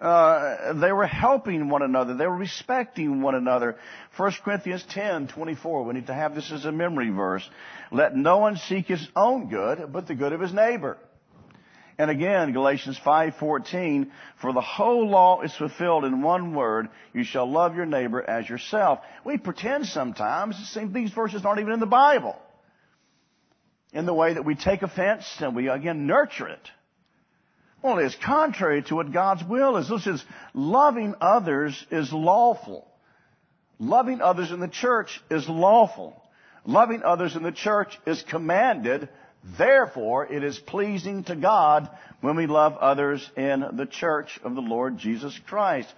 Uh, 0.00 0.72
they 0.72 0.90
were 0.90 1.06
helping 1.06 1.68
one 1.68 1.82
another. 1.82 2.14
They 2.14 2.26
were 2.26 2.36
respecting 2.36 3.22
one 3.22 3.36
another. 3.36 3.76
1 4.16 4.32
Corinthians 4.44 4.84
10, 4.90 5.28
24. 5.28 5.84
We 5.84 5.94
need 5.94 6.08
to 6.08 6.14
have 6.14 6.34
this 6.34 6.50
as 6.50 6.64
a 6.64 6.72
memory 6.72 7.10
verse. 7.10 7.48
Let 7.92 8.16
no 8.16 8.38
one 8.38 8.56
seek 8.56 8.86
his 8.86 9.06
own 9.14 9.48
good, 9.48 9.92
but 9.92 10.08
the 10.08 10.16
good 10.16 10.32
of 10.32 10.40
his 10.40 10.52
neighbor. 10.52 10.98
And 11.98 12.10
again, 12.10 12.52
Galatians 12.52 12.98
5:14, 12.98 14.10
for 14.38 14.52
the 14.52 14.60
whole 14.60 15.08
law 15.08 15.42
is 15.42 15.54
fulfilled 15.54 16.04
in 16.04 16.22
one 16.22 16.52
word, 16.52 16.88
you 17.12 17.22
shall 17.22 17.48
love 17.48 17.76
your 17.76 17.86
neighbor 17.86 18.28
as 18.28 18.48
yourself. 18.48 18.98
We 19.24 19.38
pretend 19.38 19.86
sometimes 19.86 20.58
it 20.58 20.66
seems 20.66 20.92
these 20.92 21.12
verses 21.12 21.44
aren't 21.44 21.60
even 21.60 21.74
in 21.74 21.80
the 21.80 21.86
Bible. 21.86 22.36
In 23.92 24.06
the 24.06 24.14
way 24.14 24.34
that 24.34 24.44
we 24.44 24.56
take 24.56 24.82
offense 24.82 25.24
and 25.40 25.54
we 25.54 25.68
again 25.68 26.06
nurture 26.06 26.48
it. 26.48 26.70
Well, 27.82 27.98
it 27.98 28.06
is 28.06 28.16
contrary 28.24 28.82
to 28.84 28.94
what 28.94 29.12
God's 29.12 29.42
will 29.42 29.76
is. 29.76 29.88
This 29.88 30.06
is 30.06 30.24
loving 30.54 31.14
others 31.20 31.84
is 31.90 32.12
lawful. 32.12 32.86
Loving 33.80 34.20
others 34.20 34.52
in 34.52 34.60
the 34.60 34.68
church 34.68 35.20
is 35.30 35.48
lawful. 35.48 36.22
Loving 36.64 37.02
others 37.02 37.34
in 37.34 37.42
the 37.42 37.50
church 37.50 37.98
is 38.06 38.22
commanded. 38.22 39.08
Therefore, 39.58 40.32
it 40.32 40.44
is 40.44 40.56
pleasing 40.60 41.24
to 41.24 41.34
God 41.34 41.90
when 42.20 42.36
we 42.36 42.46
love 42.46 42.76
others 42.76 43.28
in 43.36 43.64
the 43.72 43.86
church 43.86 44.38
of 44.44 44.54
the 44.54 44.60
Lord 44.60 44.98
Jesus 44.98 45.36
Christ. 45.48 45.92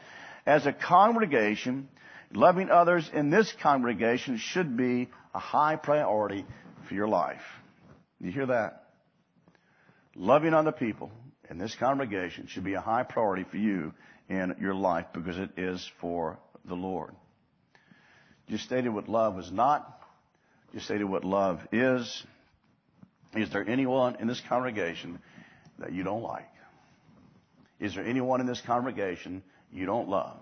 As 0.47 0.64
a 0.64 0.73
congregation, 0.73 1.91
loving 2.33 2.71
others 2.71 3.11
in 3.12 3.29
this 3.29 3.53
congregation 3.61 4.38
should 4.38 4.75
be 4.79 5.11
a 5.35 5.38
high 5.38 5.76
priority 5.76 6.47
for 6.88 6.95
your 6.95 7.09
life. 7.09 7.43
You 8.21 8.33
hear 8.33 8.47
that? 8.47 8.85
Loving 10.17 10.55
other 10.55 10.73
people 10.73 11.11
in 11.50 11.58
this 11.58 11.74
congregation 11.74 12.46
should 12.46 12.64
be 12.64 12.74
a 12.74 12.80
high 12.80 13.02
priority 13.02 13.44
for 13.44 13.56
you 13.56 13.92
in 14.28 14.54
your 14.60 14.74
life 14.74 15.06
because 15.12 15.38
it 15.38 15.50
is 15.56 15.90
for 16.00 16.38
the 16.64 16.74
Lord. 16.74 17.14
You 18.46 18.58
stated 18.58 18.90
what 18.90 19.08
love 19.08 19.38
is 19.38 19.50
not. 19.50 20.00
You 20.72 20.80
stated 20.80 21.04
what 21.04 21.24
love 21.24 21.60
is. 21.72 22.24
Is 23.34 23.50
there 23.50 23.66
anyone 23.68 24.16
in 24.20 24.26
this 24.26 24.40
congregation 24.48 25.18
that 25.78 25.92
you 25.92 26.02
don't 26.02 26.22
like? 26.22 26.50
Is 27.80 27.94
there 27.94 28.04
anyone 28.04 28.40
in 28.40 28.46
this 28.46 28.60
congregation 28.60 29.42
you 29.72 29.86
don't 29.86 30.08
love? 30.08 30.38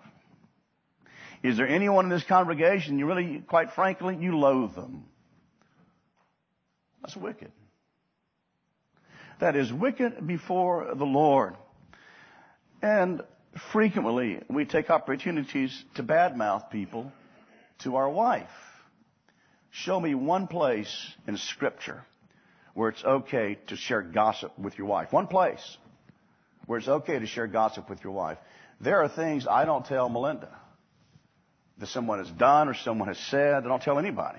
Is 1.43 1.57
there 1.57 1.67
anyone 1.67 2.05
in 2.05 2.11
this 2.11 2.25
congregation 2.25 2.99
you 2.99 3.07
really, 3.07 3.43
quite 3.47 3.73
frankly, 3.73 4.17
you 4.21 4.39
loathe 4.39 4.75
them? 4.75 5.05
That's 7.01 7.17
wicked 7.17 7.51
that 9.43 9.57
is 9.57 9.73
wicked 9.73 10.25
before 10.25 10.95
the 10.95 11.05
Lord. 11.05 11.57
And 12.81 13.23
frequently 13.73 14.41
we 14.49 14.65
take 14.65 14.89
opportunities 14.89 15.85
to 15.97 16.05
badmouth 16.05 16.71
people 16.71 17.11
to 17.81 17.97
our 17.97 18.09
wife. 18.09 18.47
Show 19.73 19.99
me 19.99 20.15
one 20.15 20.47
place 20.47 20.95
in 21.27 21.37
scripture 21.39 22.05
where 22.75 22.91
it's 22.91 23.03
okay 23.03 23.59
to 23.67 23.75
share 23.75 24.01
gossip 24.01 24.57
with 24.57 24.79
your 24.79 24.87
wife. 24.87 25.13
One 25.13 25.27
place 25.27 25.77
where 26.67 26.79
it's 26.79 26.87
okay 26.87 27.19
to 27.19 27.27
share 27.27 27.49
gossip 27.49 27.91
with 27.91 28.05
your 28.05 28.13
wife. 28.13 28.39
There 28.81 29.03
are 29.03 29.09
things 29.09 29.49
I 29.51 29.65
don't 29.65 29.85
tell 29.85 30.09
Melinda 30.09 30.57
that 31.79 31.89
someone 31.89 32.21
has 32.21 32.31
done 32.31 32.69
or 32.69 32.75
someone 32.75 33.09
has 33.09 33.19
said. 33.19 33.65
I 33.65 33.67
don't 33.67 33.83
tell 33.83 33.99
anybody. 33.99 34.39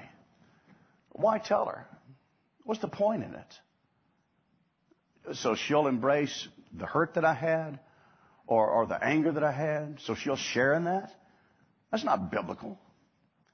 Why 1.12 1.40
tell 1.40 1.66
her? 1.66 1.86
What's 2.64 2.80
the 2.80 2.88
point 2.88 3.26
in 3.26 3.34
it? 3.34 3.54
So 5.32 5.56
she'll 5.56 5.88
embrace 5.88 6.48
the 6.78 6.86
hurt 6.86 7.14
that 7.16 7.26
I 7.26 7.34
had 7.34 7.80
or, 8.48 8.68
or 8.68 8.86
the 8.86 9.02
anger 9.02 9.32
that 9.32 9.44
I 9.44 9.52
had, 9.52 10.00
so 10.02 10.16
she'll 10.16 10.36
share 10.36 10.74
in 10.74 10.86
that. 10.86 11.12
That's 11.92 12.04
not 12.04 12.32
biblical. 12.32 12.78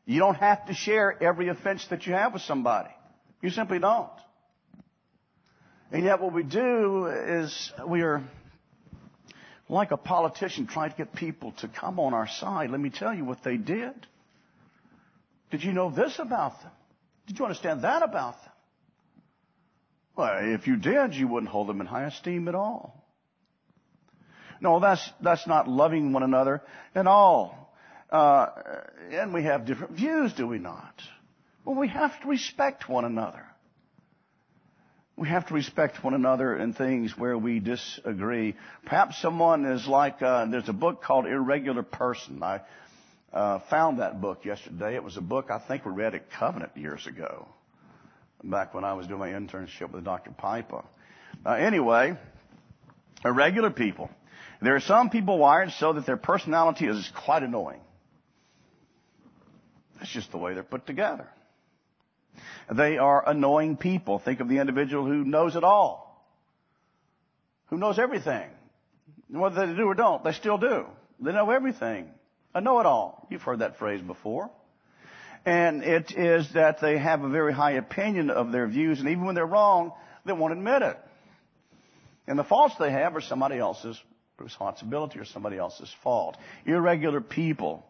You 0.06 0.20
don't 0.20 0.36
have 0.36 0.66
to 0.66 0.74
share 0.74 1.22
every 1.22 1.50
offense 1.50 1.86
that 1.90 2.08
you 2.08 2.14
have 2.14 2.34
with 2.34 2.42
somebody. 2.42 2.90
You 3.42 3.50
simply 3.52 3.80
don't. 3.80 4.10
And 5.92 6.04
yet 6.04 6.22
what 6.22 6.34
we 6.34 6.44
do 6.44 7.08
is 7.08 7.72
we 7.88 8.02
are 8.02 8.24
like 9.68 9.92
a 9.92 9.98
politician 9.98 10.68
trying 10.68 10.92
to 10.92 10.98
get 10.98 11.14
people 11.14 11.52
to 11.60 11.68
come 11.68 12.00
on 12.00 12.14
our 12.14 12.28
side. 12.28 12.72
Let 12.72 12.80
me 12.80 12.90
tell 12.90 13.14
you 13.14 13.24
what 13.24 13.44
they 13.44 13.58
did. 13.58 13.94
Did 15.52 15.64
you 15.64 15.74
know 15.74 15.92
this 15.92 16.18
about 16.20 16.62
them? 16.62 16.72
Did 17.28 17.38
you 17.38 17.46
understand 17.46 17.84
that 17.84 18.04
about 18.04 18.42
them? 18.42 18.52
Well, 20.20 20.54
if 20.54 20.68
you 20.68 20.76
did, 20.76 21.16
you 21.16 21.30
wouldn't 21.30 21.50
hold 21.50 21.70
them 21.70 21.80
in 21.80 21.88
high 21.88 22.04
esteem 22.04 22.50
at 22.50 22.56
all. 22.56 23.06
No, 24.60 24.82
that's, 24.82 25.10
that's 25.22 25.48
not 25.48 25.70
loving 25.70 26.12
one 26.12 26.24
another 26.24 26.62
at 26.94 27.08
all. 27.08 27.74
Uh, 28.10 28.48
and 29.12 29.34
we 29.34 29.44
have 29.44 29.66
different 29.66 29.94
views, 29.94 30.34
do 30.34 30.46
we 30.46 30.58
not? 30.58 31.02
Well, 31.64 31.78
we 31.78 31.88
have 31.88 32.20
to 32.20 32.28
respect 32.28 32.90
one 32.90 33.06
another. 33.06 33.46
We 35.16 35.30
have 35.30 35.48
to 35.48 35.54
respect 35.54 36.04
one 36.04 36.14
another 36.14 36.54
in 36.58 36.74
things 36.74 37.18
where 37.18 37.38
we 37.38 37.62
disagree. 37.62 38.58
Perhaps 38.84 39.22
someone 39.22 39.64
is 39.64 39.88
like, 39.88 40.22
uh, 40.22 40.48
there's 40.48 40.68
a 40.68 40.74
book 40.74 41.02
called 41.02 41.28
Irregular 41.28 41.84
Person. 41.84 42.44
I 42.44 42.60
uh, 43.32 43.60
found 43.70 44.00
that 44.00 44.20
book 44.20 44.44
yesterday. 44.44 44.96
It 44.96 45.04
was 45.06 45.16
a 45.16 45.22
book 45.22 45.50
I 45.50 45.60
think 45.66 45.86
we 45.86 45.94
read 45.94 46.14
at 46.14 46.30
Covenant 46.30 46.76
years 46.76 47.08
ago 47.08 47.48
back 48.44 48.74
when 48.74 48.84
I 48.84 48.94
was 48.94 49.08
doing 49.08 49.20
my 49.20 49.30
internship 49.30 49.92
with 49.92 50.04
Dr. 50.04 50.32
Piper. 50.32 50.84
Uh, 51.46 51.52
anyway, 51.52 52.18
irregular 53.24 53.70
people. 53.70 54.10
There 54.62 54.76
are 54.76 54.82
some 54.82 55.10
people 55.10 55.38
wired 55.38 55.72
so 55.72 55.94
that 55.94 56.06
their 56.06 56.18
personality 56.18 56.86
is 56.86 57.10
quite 57.26 57.44
annoying. 57.44 57.82
That's 59.98 60.12
just 60.12 60.32
the 60.32 60.38
way 60.38 60.54
they're 60.54 60.64
put 60.64 60.86
together. 60.86 61.28
They 62.72 62.98
are 62.98 63.28
annoying 63.28 63.78
people. 63.78 64.20
Think 64.20 64.40
of 64.40 64.48
the 64.48 64.60
individual 64.60 65.06
who 65.06 65.24
knows 65.24 65.56
it 65.56 65.64
all. 65.64 66.26
Who 67.68 67.78
knows 67.78 68.00
everything. 68.00 68.50
Whether 69.30 69.68
they 69.68 69.74
do 69.76 69.88
or 69.88 69.96
don't, 69.96 70.24
they 70.24 70.32
still 70.32 70.58
do. 70.58 70.86
They 71.20 71.32
know 71.32 71.52
everything. 71.52 72.10
I 72.54 72.62
know 72.62 72.80
it 72.80 72.86
all. 72.86 73.28
You've 73.30 73.42
heard 73.42 73.60
that 73.60 73.78
phrase 73.78 74.02
before. 74.02 74.50
And 75.46 75.84
it 75.84 76.12
is 76.12 76.52
that 76.54 76.82
they 76.82 76.98
have 76.98 77.24
a 77.24 77.30
very 77.30 77.54
high 77.54 77.74
opinion 77.74 78.30
of 78.30 78.52
their 78.52 78.68
views, 78.68 79.00
and 79.00 79.10
even 79.10 79.26
when 79.26 79.36
they're 79.36 79.46
wrong, 79.46 79.94
they 80.26 80.34
won't 80.34 80.54
admit 80.54 80.82
it. 80.82 80.98
And 82.28 82.38
the 82.38 82.44
faults 82.44 82.76
they 82.80 82.92
have 82.92 83.16
are 83.16 83.22
somebody 83.22 83.58
else's 83.58 84.00
responsibility 84.38 85.20
or 85.20 85.26
somebody 85.26 85.58
else's 85.58 85.94
fault. 86.04 86.38
Irregular 86.66 87.22
people. 87.22 87.86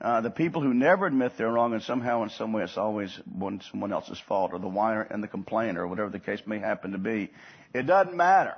Uh, 0.00 0.20
the 0.20 0.30
people 0.30 0.62
who 0.62 0.74
never 0.74 1.06
admit 1.06 1.32
they're 1.38 1.52
wrong 1.52 1.72
and 1.72 1.82
somehow 1.82 2.22
in 2.22 2.28
some 2.30 2.52
way 2.52 2.62
it's 2.62 2.76
always 2.76 3.18
someone 3.70 3.92
else's 3.92 4.20
fault 4.28 4.52
or 4.52 4.58
the 4.58 4.68
whiner 4.68 5.02
and 5.02 5.22
the 5.22 5.28
complainer 5.28 5.82
or 5.82 5.88
whatever 5.88 6.10
the 6.10 6.18
case 6.18 6.40
may 6.46 6.58
happen 6.58 6.92
to 6.92 6.98
be. 6.98 7.30
It 7.72 7.86
doesn't 7.86 8.14
matter. 8.14 8.54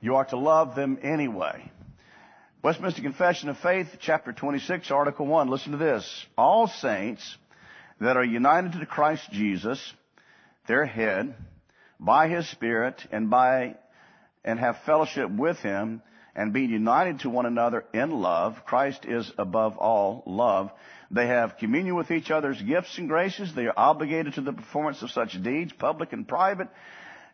You 0.00 0.16
are 0.16 0.26
to 0.26 0.36
love 0.36 0.74
them 0.74 0.98
anyway. 1.02 1.70
Westminster 2.62 3.00
Confession 3.00 3.48
of 3.48 3.56
Faith, 3.58 3.88
chapter 4.00 4.32
26, 4.32 4.90
article 4.90 5.26
1. 5.26 5.48
Listen 5.48 5.72
to 5.72 5.78
this. 5.78 6.26
All 6.36 6.66
saints 6.66 7.36
that 8.00 8.16
are 8.16 8.24
united 8.24 8.72
to 8.72 8.86
Christ 8.86 9.30
Jesus, 9.32 9.80
their 10.66 10.84
head, 10.84 11.34
by 11.98 12.28
His 12.28 12.48
Spirit 12.50 13.00
and 13.10 13.30
by, 13.30 13.76
and 14.44 14.58
have 14.58 14.78
fellowship 14.84 15.30
with 15.30 15.58
Him 15.58 16.02
and 16.34 16.52
being 16.52 16.70
united 16.70 17.20
to 17.20 17.30
one 17.30 17.46
another 17.46 17.84
in 17.94 18.10
love. 18.10 18.56
Christ 18.66 19.06
is 19.06 19.30
above 19.38 19.78
all 19.78 20.22
love. 20.26 20.70
They 21.10 21.26
have 21.28 21.56
communion 21.56 21.96
with 21.96 22.10
each 22.10 22.30
other's 22.30 22.60
gifts 22.60 22.98
and 22.98 23.08
graces. 23.08 23.54
They 23.54 23.66
are 23.66 23.74
obligated 23.76 24.34
to 24.34 24.42
the 24.42 24.52
performance 24.52 25.02
of 25.02 25.10
such 25.10 25.42
deeds, 25.42 25.72
public 25.72 26.12
and 26.12 26.28
private, 26.28 26.68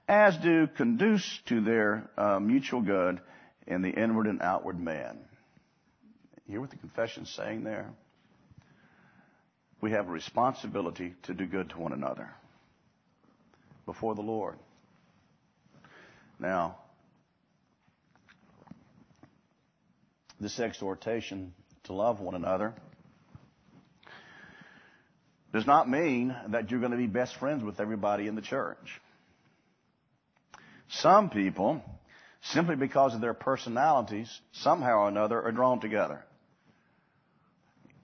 as 0.06 0.36
do 0.36 0.68
conduce 0.68 1.40
to 1.46 1.60
their 1.60 2.08
uh, 2.16 2.38
mutual 2.38 2.82
good 2.82 3.20
in 3.66 3.82
the 3.82 3.90
inward 3.90 4.26
and 4.26 4.40
outward 4.40 4.78
man. 4.78 5.18
You 6.46 6.52
hear 6.52 6.60
what 6.60 6.70
the 6.70 6.76
confession's 6.76 7.30
saying 7.30 7.64
there? 7.64 7.90
We 9.82 9.90
have 9.90 10.08
a 10.08 10.10
responsibility 10.10 11.14
to 11.24 11.34
do 11.34 11.44
good 11.44 11.68
to 11.70 11.78
one 11.78 11.92
another. 11.92 12.30
before 13.84 14.14
the 14.14 14.22
Lord. 14.22 14.56
Now, 16.38 16.76
this 20.40 20.60
exhortation 20.60 21.52
to 21.84 21.92
love 21.92 22.20
one 22.20 22.36
another 22.36 22.74
does 25.52 25.66
not 25.66 25.90
mean 25.90 26.34
that 26.50 26.70
you're 26.70 26.78
going 26.80 26.92
to 26.92 26.98
be 26.98 27.08
best 27.08 27.36
friends 27.36 27.64
with 27.64 27.80
everybody 27.80 28.28
in 28.28 28.36
the 28.36 28.40
church. 28.40 29.00
Some 30.88 31.28
people, 31.28 31.82
simply 32.42 32.76
because 32.76 33.14
of 33.14 33.20
their 33.20 33.34
personalities, 33.34 34.30
somehow 34.52 35.00
or 35.00 35.08
another 35.08 35.42
are 35.42 35.52
drawn 35.52 35.80
together. 35.80 36.24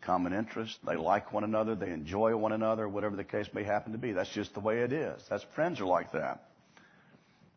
Common 0.08 0.32
interest, 0.32 0.78
they 0.86 0.96
like 0.96 1.34
one 1.34 1.44
another, 1.44 1.74
they 1.74 1.90
enjoy 1.90 2.34
one 2.34 2.52
another, 2.52 2.88
whatever 2.88 3.14
the 3.14 3.24
case 3.24 3.46
may 3.52 3.62
happen 3.62 3.92
to 3.92 3.98
be. 3.98 4.12
That's 4.12 4.30
just 4.30 4.54
the 4.54 4.60
way 4.60 4.78
it 4.78 4.90
is. 4.90 5.22
That's 5.28 5.44
friends 5.54 5.82
are 5.82 5.84
like 5.84 6.12
that. 6.12 6.44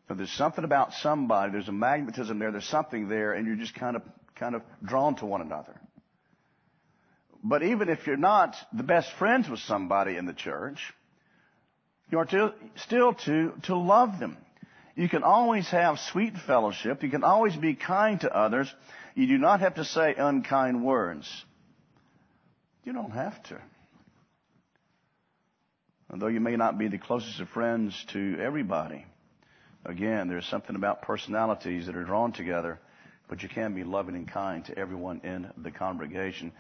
But 0.09 0.17
there's 0.17 0.33
something 0.33 0.65
about 0.65 0.91
somebody, 0.95 1.53
there's 1.53 1.69
a 1.69 1.71
magnetism 1.71 2.39
there, 2.39 2.51
there's 2.51 2.65
something 2.65 3.07
there, 3.07 3.31
and 3.31 3.47
you're 3.47 3.55
just 3.55 3.73
kind 3.73 3.95
of 3.95 4.01
kind 4.35 4.53
of 4.53 4.63
drawn 4.83 5.15
to 5.15 5.25
one 5.25 5.39
another. 5.39 5.79
But 7.41 7.63
even 7.63 7.87
if 7.87 8.05
you're 8.05 8.17
not 8.17 8.53
the 8.73 8.83
best 8.83 9.09
friends 9.17 9.47
with 9.47 9.61
somebody 9.61 10.17
in 10.17 10.25
the 10.25 10.33
church, 10.33 10.93
you 12.11 12.19
are 12.19 12.25
to, 12.25 12.53
still 12.75 13.13
to, 13.13 13.53
to 13.63 13.77
love 13.77 14.19
them. 14.19 14.35
You 14.97 15.07
can 15.07 15.23
always 15.23 15.69
have 15.69 15.99
sweet 15.99 16.33
fellowship. 16.45 17.01
You 17.01 17.09
can 17.11 17.23
always 17.23 17.55
be 17.55 17.75
kind 17.75 18.19
to 18.19 18.35
others. 18.35 18.69
You 19.15 19.27
do 19.27 19.37
not 19.37 19.61
have 19.61 19.75
to 19.75 19.85
say 19.85 20.15
unkind 20.17 20.83
words. 20.83 21.45
You 22.83 22.93
don't 22.93 23.11
have 23.11 23.41
to. 23.43 23.59
Although 26.11 26.27
you 26.27 26.39
may 26.39 26.55
not 26.55 26.77
be 26.77 26.87
the 26.87 26.97
closest 26.97 27.39
of 27.39 27.49
friends 27.49 28.05
to 28.09 28.37
everybody, 28.39 29.05
again, 29.85 30.27
there's 30.27 30.45
something 30.47 30.75
about 30.75 31.03
personalities 31.03 31.85
that 31.85 31.95
are 31.95 32.03
drawn 32.03 32.33
together 32.33 32.79
but 33.31 33.41
you 33.41 33.47
can 33.47 33.73
be 33.73 33.85
loving 33.85 34.15
and 34.15 34.27
kind 34.27 34.65
to 34.65 34.77
everyone 34.77 35.21
in 35.23 35.49
the 35.63 35.71
congregation. 35.71 36.51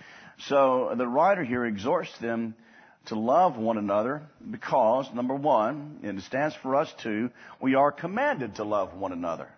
So 0.47 0.93
the 0.95 1.05
writer 1.05 1.43
here 1.43 1.65
exhorts 1.65 2.17
them 2.19 2.55
to 3.07 3.19
love 3.19 3.57
one 3.57 3.77
another 3.77 4.21
because, 4.49 5.05
number 5.13 5.35
one, 5.35 5.99
and 6.01 6.17
it 6.17 6.23
stands 6.23 6.55
for 6.63 6.77
us 6.77 6.91
too, 7.03 7.29
we 7.59 7.75
are 7.75 7.91
commanded 7.91 8.55
to 8.55 8.63
love 8.63 8.93
one 8.93 9.11
another. 9.11 9.49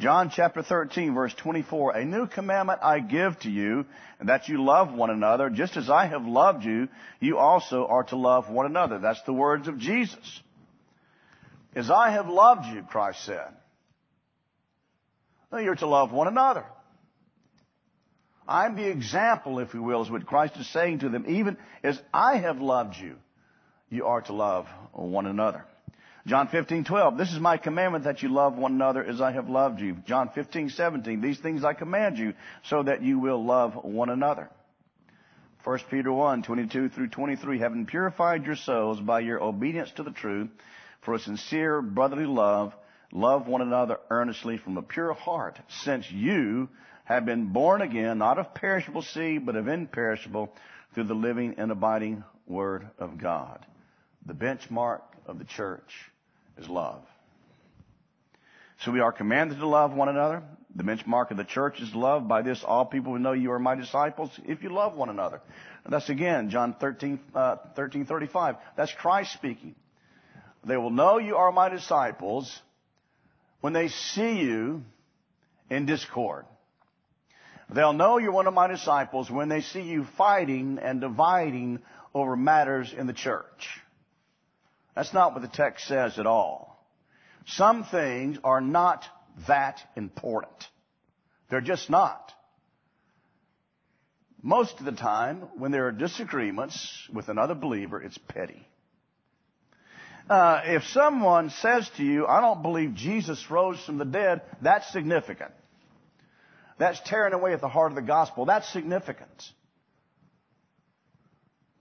John 0.00 0.30
chapter 0.34 0.62
13 0.62 1.14
verse 1.14 1.32
24, 1.34 1.92
a 1.92 2.04
new 2.04 2.26
commandment 2.26 2.80
I 2.82 2.98
give 2.98 3.38
to 3.40 3.50
you, 3.50 3.86
that 4.20 4.48
you 4.48 4.64
love 4.64 4.92
one 4.92 5.10
another, 5.10 5.50
just 5.50 5.76
as 5.76 5.88
I 5.88 6.06
have 6.06 6.26
loved 6.26 6.64
you, 6.64 6.88
you 7.20 7.38
also 7.38 7.86
are 7.86 8.02
to 8.04 8.16
love 8.16 8.50
one 8.50 8.66
another. 8.66 8.98
That's 8.98 9.22
the 9.22 9.32
words 9.32 9.68
of 9.68 9.78
Jesus. 9.78 10.40
As 11.74 11.90
I 11.90 12.10
have 12.10 12.28
loved 12.28 12.66
you, 12.66 12.82
Christ 12.82 13.24
said. 13.24 13.48
You're 15.52 15.76
to 15.76 15.86
love 15.86 16.10
one 16.10 16.26
another. 16.26 16.64
I'm 18.46 18.74
the 18.74 18.88
example, 18.88 19.60
if 19.60 19.72
you 19.72 19.82
will, 19.82 20.02
is 20.02 20.10
what 20.10 20.26
Christ 20.26 20.56
is 20.56 20.68
saying 20.72 20.98
to 21.00 21.08
them. 21.08 21.24
Even 21.28 21.56
as 21.84 22.00
I 22.12 22.38
have 22.38 22.60
loved 22.60 22.96
you, 22.96 23.16
you 23.88 24.06
are 24.06 24.20
to 24.22 24.32
love 24.32 24.66
one 24.92 25.26
another. 25.26 25.64
John 26.26 26.48
15, 26.48 26.84
12. 26.84 27.18
This 27.18 27.32
is 27.32 27.38
my 27.38 27.58
commandment 27.58 28.04
that 28.04 28.22
you 28.22 28.30
love 28.30 28.56
one 28.56 28.72
another 28.72 29.04
as 29.04 29.20
I 29.20 29.32
have 29.32 29.48
loved 29.48 29.80
you. 29.80 29.96
John 30.06 30.30
15, 30.34 30.70
17. 30.70 31.20
These 31.20 31.38
things 31.40 31.64
I 31.64 31.74
command 31.74 32.16
you 32.16 32.32
so 32.64 32.82
that 32.82 33.02
you 33.02 33.18
will 33.18 33.44
love 33.44 33.74
one 33.84 34.08
another. 34.08 34.48
1 35.64 35.78
Peter 35.90 36.12
1, 36.12 36.42
22 36.42 36.88
through 36.88 37.08
23. 37.08 37.58
Having 37.58 37.86
purified 37.86 38.44
your 38.46 38.56
souls 38.56 39.00
by 39.00 39.20
your 39.20 39.42
obedience 39.42 39.90
to 39.96 40.02
the 40.02 40.10
truth 40.10 40.48
for 41.02 41.14
a 41.14 41.18
sincere 41.18 41.82
brotherly 41.82 42.26
love, 42.26 42.72
Love 43.14 43.46
one 43.46 43.62
another 43.62 43.98
earnestly 44.10 44.58
from 44.58 44.76
a 44.76 44.82
pure 44.82 45.12
heart, 45.14 45.56
since 45.84 46.10
you 46.10 46.68
have 47.04 47.24
been 47.24 47.52
born 47.52 47.80
again, 47.80 48.18
not 48.18 48.40
of 48.40 48.52
perishable 48.54 49.02
seed, 49.02 49.46
but 49.46 49.54
of 49.54 49.68
imperishable, 49.68 50.52
through 50.92 51.04
the 51.04 51.14
living 51.14 51.54
and 51.56 51.70
abiding 51.70 52.24
Word 52.48 52.88
of 52.98 53.16
God. 53.16 53.64
The 54.26 54.34
benchmark 54.34 55.02
of 55.26 55.38
the 55.38 55.44
church 55.44 56.10
is 56.58 56.68
love. 56.68 57.02
So 58.80 58.90
we 58.90 59.00
are 59.00 59.12
commanded 59.12 59.58
to 59.58 59.66
love 59.66 59.92
one 59.92 60.08
another. 60.08 60.42
The 60.76 60.82
benchmark 60.82 61.30
of 61.30 61.36
the 61.36 61.44
church 61.44 61.80
is 61.80 61.94
love. 61.94 62.26
By 62.26 62.42
this, 62.42 62.62
all 62.64 62.84
people 62.84 63.12
will 63.12 63.20
know 63.20 63.32
you 63.32 63.52
are 63.52 63.58
my 63.58 63.76
disciples 63.76 64.30
if 64.44 64.62
you 64.62 64.70
love 64.70 64.96
one 64.96 65.08
another. 65.08 65.40
And 65.84 65.92
that's 65.92 66.08
again 66.08 66.50
John 66.50 66.74
13, 66.80 67.20
uh, 67.34 67.56
13, 67.76 68.06
35. 68.06 68.56
That's 68.76 68.92
Christ 68.92 69.32
speaking. 69.32 69.74
They 70.64 70.76
will 70.76 70.90
know 70.90 71.18
you 71.18 71.36
are 71.36 71.52
my 71.52 71.68
disciples 71.68 72.60
when 73.60 73.72
they 73.72 73.88
see 73.88 74.40
you 74.40 74.82
in 75.70 75.86
discord. 75.86 76.46
They'll 77.70 77.92
know 77.92 78.18
you're 78.18 78.32
one 78.32 78.46
of 78.46 78.54
my 78.54 78.66
disciples 78.66 79.30
when 79.30 79.48
they 79.48 79.60
see 79.60 79.82
you 79.82 80.06
fighting 80.18 80.78
and 80.82 81.00
dividing 81.00 81.80
over 82.14 82.36
matters 82.36 82.92
in 82.96 83.06
the 83.06 83.12
church. 83.12 83.80
That's 84.94 85.12
not 85.12 85.32
what 85.32 85.42
the 85.42 85.48
text 85.48 85.86
says 85.86 86.18
at 86.18 86.26
all. 86.26 86.74
Some 87.46 87.84
things 87.84 88.38
are 88.44 88.60
not 88.60 89.04
that 89.48 89.80
important. 89.96 90.68
They're 91.50 91.60
just 91.60 91.90
not. 91.90 92.32
Most 94.42 94.78
of 94.78 94.84
the 94.84 94.92
time, 94.92 95.42
when 95.56 95.72
there 95.72 95.86
are 95.86 95.92
disagreements 95.92 97.08
with 97.12 97.28
another 97.28 97.54
believer, 97.54 98.00
it's 98.00 98.18
petty. 98.18 98.66
Uh, 100.28 100.60
if 100.64 100.84
someone 100.84 101.50
says 101.50 101.90
to 101.96 102.04
you, 102.04 102.26
I 102.26 102.40
don't 102.40 102.62
believe 102.62 102.94
Jesus 102.94 103.50
rose 103.50 103.82
from 103.84 103.98
the 103.98 104.04
dead, 104.04 104.42
that's 104.62 104.90
significant. 104.92 105.52
That's 106.78 107.00
tearing 107.06 107.34
away 107.34 107.52
at 107.52 107.60
the 107.60 107.68
heart 107.68 107.92
of 107.92 107.96
the 107.96 108.02
gospel. 108.02 108.46
That's 108.46 108.70
significant. 108.72 109.42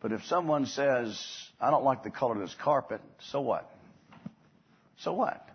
But 0.02 0.12
if 0.12 0.23
someone 0.26 0.65
says, 0.65 1.17
I 1.63 1.71
don't 1.71 1.86
like 1.86 2.04
the 2.04 2.10
color 2.10 2.36
of 2.36 2.41
this 2.41 2.56
carpet, 2.62 2.99
so 3.32 3.39
what? 3.39 3.69
So 4.97 5.13
what? 5.13 5.47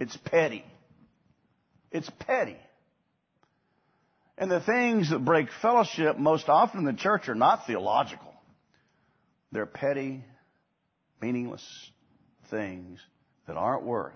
It's 0.00 0.16
petty. 0.16 0.64
It's 1.92 2.08
petty. 2.20 2.56
And 4.38 4.50
the 4.50 4.60
things 4.60 5.10
that 5.10 5.22
break 5.22 5.48
fellowship 5.60 6.18
most 6.18 6.48
often 6.48 6.80
in 6.80 6.86
the 6.86 6.94
church 6.94 7.28
are 7.28 7.34
not 7.34 7.66
theological. 7.66 8.32
They're 9.52 9.66
petty 9.66 10.24
meaningless 11.20 11.64
things 12.50 12.98
that 13.46 13.56
aren't 13.56 13.84
worth 13.84 14.14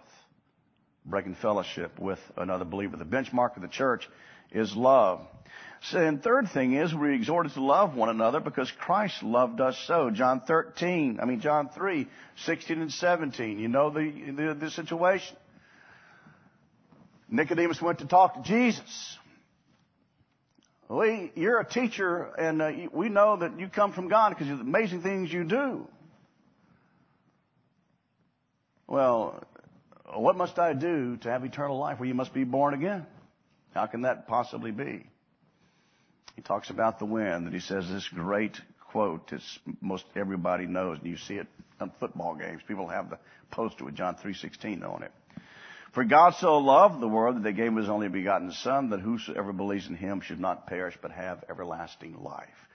breaking 1.04 1.34
fellowship 1.34 1.98
with 1.98 2.18
another 2.36 2.64
believer. 2.64 2.96
The 2.96 3.04
benchmark 3.04 3.56
of 3.56 3.62
the 3.62 3.68
church 3.68 4.08
is 4.52 4.74
love. 4.74 5.20
And 5.92 6.22
third 6.22 6.48
thing 6.52 6.74
is 6.74 6.94
we're 6.94 7.12
exhorted 7.12 7.52
to 7.54 7.62
love 7.62 7.94
one 7.94 8.08
another 8.08 8.40
because 8.40 8.70
Christ 8.78 9.22
loved 9.22 9.60
us 9.60 9.78
so. 9.86 10.10
John 10.10 10.40
13, 10.40 11.18
I 11.20 11.24
mean 11.24 11.40
John 11.40 11.70
3, 11.70 12.06
16 12.44 12.80
and 12.80 12.92
17. 12.92 13.58
You 13.58 13.68
know 13.68 13.90
the, 13.90 14.10
the, 14.36 14.54
the 14.54 14.70
situation. 14.70 15.36
Nicodemus 17.30 17.80
went 17.80 17.98
to 18.00 18.06
talk 18.06 18.34
to 18.34 18.42
Jesus. 18.42 19.18
We, 20.88 21.32
you're 21.34 21.60
a 21.60 21.68
teacher 21.68 22.24
and 22.38 22.62
uh, 22.62 22.70
we 22.92 23.08
know 23.08 23.36
that 23.36 23.60
you 23.60 23.68
come 23.68 23.92
from 23.92 24.08
God 24.08 24.30
because 24.30 24.48
of 24.48 24.58
the 24.58 24.64
amazing 24.64 25.02
things 25.02 25.32
you 25.32 25.44
do. 25.44 25.86
Well, 28.86 29.44
what 30.14 30.36
must 30.36 30.58
I 30.58 30.72
do 30.72 31.18
to 31.18 31.30
have 31.30 31.44
eternal 31.44 31.78
life? 31.78 32.00
Well, 32.00 32.08
you 32.08 32.14
must 32.14 32.32
be 32.32 32.44
born 32.44 32.72
again. 32.72 33.06
How 33.74 33.86
can 33.86 34.02
that 34.02 34.26
possibly 34.26 34.70
be? 34.70 35.06
He 36.38 36.42
talks 36.42 36.70
about 36.70 37.00
the 37.00 37.04
wind, 37.04 37.46
and 37.46 37.52
he 37.52 37.58
says 37.58 37.90
this 37.90 38.08
great 38.10 38.60
quote 38.92 39.28
that 39.30 39.40
most 39.80 40.04
everybody 40.14 40.66
knows, 40.66 40.98
and 40.98 41.08
you 41.08 41.16
see 41.16 41.34
it 41.34 41.48
on 41.80 41.90
football 41.98 42.36
games. 42.36 42.62
People 42.68 42.86
have 42.86 43.10
the 43.10 43.18
poster 43.50 43.84
with 43.84 43.96
John 43.96 44.14
3.16 44.14 44.88
on 44.88 45.02
it. 45.02 45.10
For 45.90 46.04
God 46.04 46.34
so 46.38 46.58
loved 46.58 47.00
the 47.00 47.08
world 47.08 47.34
that 47.34 47.42
they 47.42 47.52
gave 47.52 47.74
his 47.74 47.88
only 47.88 48.06
begotten 48.06 48.52
Son, 48.52 48.90
that 48.90 49.00
whosoever 49.00 49.52
believes 49.52 49.88
in 49.88 49.96
him 49.96 50.20
should 50.20 50.38
not 50.38 50.68
perish, 50.68 50.96
but 51.02 51.10
have 51.10 51.42
everlasting 51.50 52.22
life. 52.22 52.68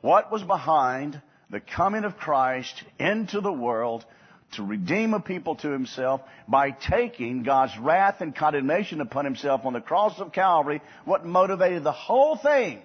What 0.00 0.32
was 0.32 0.42
behind 0.42 1.20
the 1.50 1.60
coming 1.60 2.04
of 2.04 2.16
Christ 2.16 2.82
into 2.98 3.42
the 3.42 3.52
world 3.52 4.06
to 4.52 4.62
redeem 4.62 5.12
a 5.12 5.20
people 5.20 5.56
to 5.56 5.68
himself 5.68 6.22
by 6.48 6.70
taking 6.70 7.42
God's 7.42 7.76
wrath 7.76 8.22
and 8.22 8.34
condemnation 8.34 9.02
upon 9.02 9.26
himself 9.26 9.66
on 9.66 9.74
the 9.74 9.82
cross 9.82 10.18
of 10.18 10.32
Calvary. 10.32 10.80
What 11.04 11.26
motivated 11.26 11.84
the 11.84 11.92
whole 11.92 12.36
thing 12.36 12.80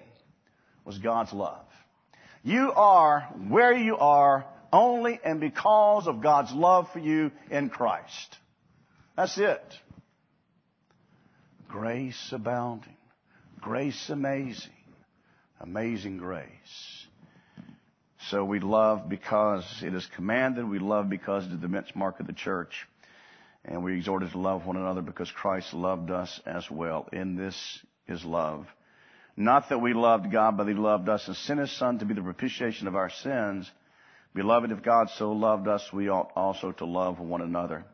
was 0.84 0.98
God's 0.98 1.32
love. 1.32 1.64
You 2.42 2.72
are 2.72 3.20
where 3.48 3.74
you 3.74 3.96
are 3.96 4.46
only 4.72 5.18
and 5.24 5.40
because 5.40 6.06
of 6.06 6.22
God's 6.22 6.52
love 6.52 6.88
for 6.92 6.98
you 6.98 7.30
in 7.50 7.68
Christ. 7.70 8.36
That's 9.16 9.36
it. 9.38 9.62
Grace 11.68 12.32
abounding. 12.32 12.96
Grace 13.60 14.08
amazing. 14.08 14.70
Amazing 15.60 16.18
grace. 16.18 17.06
So 18.30 18.44
we 18.44 18.60
love 18.60 19.08
because 19.08 19.64
it 19.82 19.94
is 19.94 20.06
commanded. 20.14 20.68
We 20.68 20.78
love 20.78 21.08
because 21.08 21.46
it 21.46 21.52
is 21.52 21.60
the 21.60 21.66
benchmark 21.66 22.20
of 22.20 22.26
the 22.26 22.32
church. 22.32 22.86
And 23.64 23.82
we 23.82 23.96
exhorted 23.96 24.32
to 24.32 24.38
love 24.38 24.66
one 24.66 24.76
another 24.76 25.02
because 25.02 25.30
Christ 25.30 25.74
loved 25.74 26.10
us 26.10 26.40
as 26.46 26.70
well. 26.70 27.08
In 27.12 27.36
this 27.36 27.80
is 28.06 28.24
love. 28.24 28.66
Not 29.40 29.68
that 29.68 29.78
we 29.78 29.94
loved 29.94 30.32
God, 30.32 30.56
but 30.56 30.66
He 30.66 30.74
loved 30.74 31.08
us 31.08 31.28
and 31.28 31.36
sent 31.36 31.60
His 31.60 31.70
Son 31.78 32.00
to 32.00 32.04
be 32.04 32.12
the 32.12 32.20
propitiation 32.20 32.88
of 32.88 32.96
our 32.96 33.08
sins. 33.08 33.70
Beloved, 34.34 34.72
if 34.72 34.82
God 34.82 35.10
so 35.10 35.30
loved 35.30 35.68
us, 35.68 35.88
we 35.92 36.08
ought 36.08 36.32
also 36.34 36.72
to 36.72 36.84
love 36.84 37.20
one 37.20 37.40
another. 37.40 37.84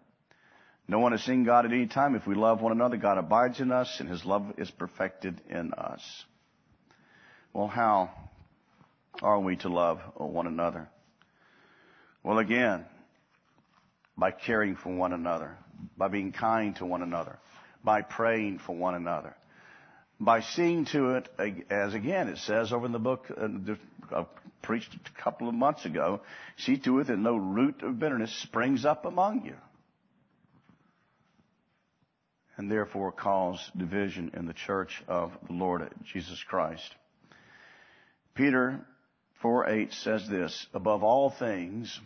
No 0.88 1.00
one 1.00 1.12
has 1.12 1.20
seen 1.20 1.44
God 1.44 1.66
at 1.66 1.72
any 1.72 1.86
time. 1.86 2.14
If 2.14 2.26
we 2.26 2.34
love 2.34 2.62
one 2.62 2.72
another, 2.72 2.96
God 2.96 3.18
abides 3.18 3.60
in 3.60 3.72
us 3.72 3.94
and 4.00 4.08
His 4.08 4.24
love 4.24 4.54
is 4.56 4.70
perfected 4.70 5.38
in 5.50 5.74
us. 5.74 6.24
Well, 7.52 7.68
how 7.68 8.10
are 9.20 9.38
we 9.38 9.56
to 9.56 9.68
love 9.68 10.00
one 10.16 10.46
another? 10.46 10.88
Well, 12.22 12.38
again, 12.38 12.86
by 14.16 14.30
caring 14.30 14.76
for 14.76 14.96
one 14.96 15.12
another, 15.12 15.58
by 15.98 16.08
being 16.08 16.32
kind 16.32 16.74
to 16.76 16.86
one 16.86 17.02
another, 17.02 17.38
by 17.84 18.00
praying 18.00 18.60
for 18.60 18.74
one 18.74 18.94
another, 18.94 19.36
by 20.20 20.40
seeing 20.40 20.84
to 20.86 21.16
it, 21.16 21.28
as 21.70 21.94
again 21.94 22.28
it 22.28 22.38
says 22.38 22.72
over 22.72 22.86
in 22.86 22.92
the 22.92 22.98
book 22.98 23.26
I 23.36 24.14
uh, 24.14 24.24
preached 24.62 24.94
a 24.94 25.22
couple 25.22 25.48
of 25.48 25.54
months 25.54 25.84
ago, 25.84 26.20
see 26.56 26.78
to 26.78 27.00
it 27.00 27.08
that 27.08 27.18
no 27.18 27.36
root 27.36 27.82
of 27.82 27.98
bitterness 27.98 28.34
springs 28.42 28.84
up 28.84 29.04
among 29.04 29.44
you. 29.44 29.56
And 32.56 32.70
therefore 32.70 33.12
cause 33.12 33.70
division 33.76 34.30
in 34.34 34.46
the 34.46 34.52
church 34.52 35.02
of 35.08 35.32
the 35.46 35.52
Lord 35.52 35.90
Jesus 36.12 36.42
Christ. 36.48 36.94
Peter 38.34 38.80
4 39.42 39.68
8 39.68 39.92
says 39.92 40.28
this, 40.28 40.66
above 40.72 41.02
all 41.02 41.30
things, 41.30 42.00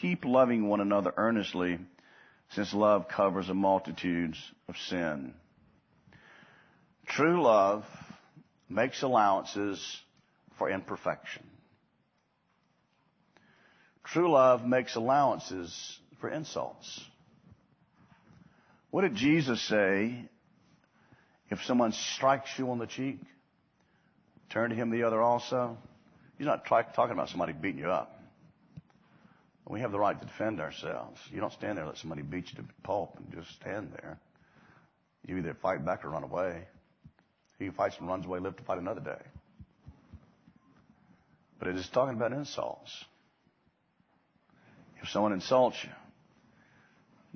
keep 0.00 0.24
loving 0.24 0.68
one 0.68 0.80
another 0.80 1.12
earnestly, 1.16 1.78
since 2.50 2.72
love 2.72 3.08
covers 3.08 3.48
a 3.48 3.54
multitude 3.54 4.36
of 4.68 4.76
sin. 4.88 5.34
True 7.18 7.42
love 7.42 7.84
makes 8.68 9.02
allowances 9.02 9.84
for 10.56 10.70
imperfection. 10.70 11.42
True 14.04 14.30
love 14.30 14.64
makes 14.64 14.94
allowances 14.94 15.98
for 16.20 16.30
insults. 16.30 17.00
What 18.92 19.02
did 19.02 19.16
Jesus 19.16 19.60
say 19.62 20.26
if 21.50 21.60
someone 21.64 21.90
strikes 21.90 22.50
you 22.56 22.70
on 22.70 22.78
the 22.78 22.86
cheek? 22.86 23.18
Turn 24.50 24.70
to 24.70 24.76
him 24.76 24.90
the 24.90 25.02
other 25.02 25.20
also. 25.20 25.76
He's 26.36 26.46
not 26.46 26.66
talking 26.66 27.10
about 27.10 27.30
somebody 27.30 27.52
beating 27.52 27.80
you 27.80 27.90
up. 27.90 28.16
We 29.66 29.80
have 29.80 29.90
the 29.90 29.98
right 29.98 30.16
to 30.16 30.24
defend 30.24 30.60
ourselves. 30.60 31.18
You 31.32 31.40
don't 31.40 31.52
stand 31.52 31.78
there 31.78 31.82
and 31.82 31.88
let 31.88 31.98
somebody 31.98 32.22
beat 32.22 32.52
you 32.52 32.62
to 32.62 32.68
pulp 32.84 33.18
and 33.18 33.32
just 33.32 33.52
stand 33.56 33.90
there. 33.92 34.20
You 35.26 35.38
either 35.38 35.54
fight 35.60 35.84
back 35.84 36.04
or 36.04 36.10
run 36.10 36.22
away. 36.22 36.68
He 37.58 37.70
fights 37.70 37.96
and 37.98 38.08
runs 38.08 38.24
away 38.24 38.38
live 38.38 38.56
to 38.56 38.62
fight 38.62 38.78
another 38.78 39.00
day. 39.00 39.22
But 41.58 41.68
it 41.68 41.76
is 41.76 41.88
talking 41.88 42.14
about 42.16 42.32
insults. 42.32 43.04
If 45.02 45.08
someone 45.08 45.32
insults 45.32 45.76
you, 45.82 45.90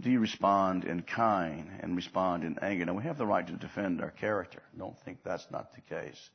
do 0.00 0.10
you 0.10 0.20
respond 0.20 0.84
in 0.84 1.02
kind 1.02 1.68
and 1.80 1.96
respond 1.96 2.44
in 2.44 2.58
anger? 2.60 2.86
Now 2.86 2.94
we 2.94 3.02
have 3.04 3.18
the 3.18 3.26
right 3.26 3.46
to 3.46 3.52
defend 3.52 4.00
our 4.00 4.10
character. 4.10 4.62
Don't 4.76 4.98
think 5.04 5.18
that's 5.24 5.46
not 5.50 5.72
the 5.74 5.80
case. 5.82 6.30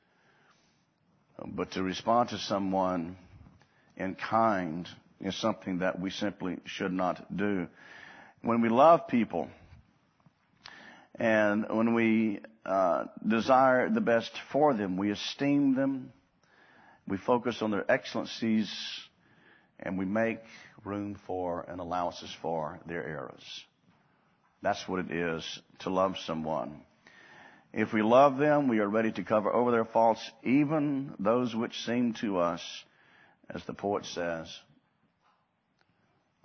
But 1.45 1.71
to 1.71 1.83
respond 1.83 2.29
to 2.29 2.37
someone 2.37 3.17
in 3.95 4.15
kind 4.15 4.87
is 5.21 5.35
something 5.35 5.79
that 5.79 5.99
we 5.99 6.09
simply 6.09 6.57
should 6.65 6.93
not 6.93 7.35
do. 7.35 7.67
When 8.41 8.61
we 8.61 8.69
love 8.69 9.07
people 9.07 9.49
and 11.15 11.65
when 11.69 11.93
we 11.93 12.41
uh, 12.67 13.05
desire 13.25 13.89
the 13.89 14.01
best 14.01 14.31
for 14.51 14.73
them, 14.73 14.97
we 14.97 15.11
esteem 15.11 15.73
them, 15.73 16.11
we 17.07 17.17
focus 17.17 17.61
on 17.61 17.71
their 17.71 17.89
excellencies, 17.89 18.69
and 19.79 19.97
we 19.97 20.05
make 20.05 20.41
room 20.83 21.17
for 21.25 21.61
and 21.61 21.79
allowances 21.79 22.35
for 22.41 22.79
their 22.85 23.07
errors. 23.07 23.63
That's 24.61 24.85
what 24.87 24.99
it 24.99 25.11
is 25.11 25.59
to 25.79 25.89
love 25.89 26.15
someone. 26.25 26.81
If 27.71 27.93
we 27.93 28.01
love 28.01 28.37
them, 28.37 28.67
we 28.67 28.79
are 28.79 28.87
ready 28.87 29.11
to 29.13 29.23
cover 29.23 29.53
over 29.53 29.71
their 29.71 29.85
faults, 29.85 30.19
even 30.43 31.13
those 31.19 31.55
which 31.55 31.85
seem 31.85 32.15
to 32.21 32.39
us, 32.39 32.61
as 33.49 33.63
the 33.65 33.73
poet 33.73 34.05
says, 34.05 34.53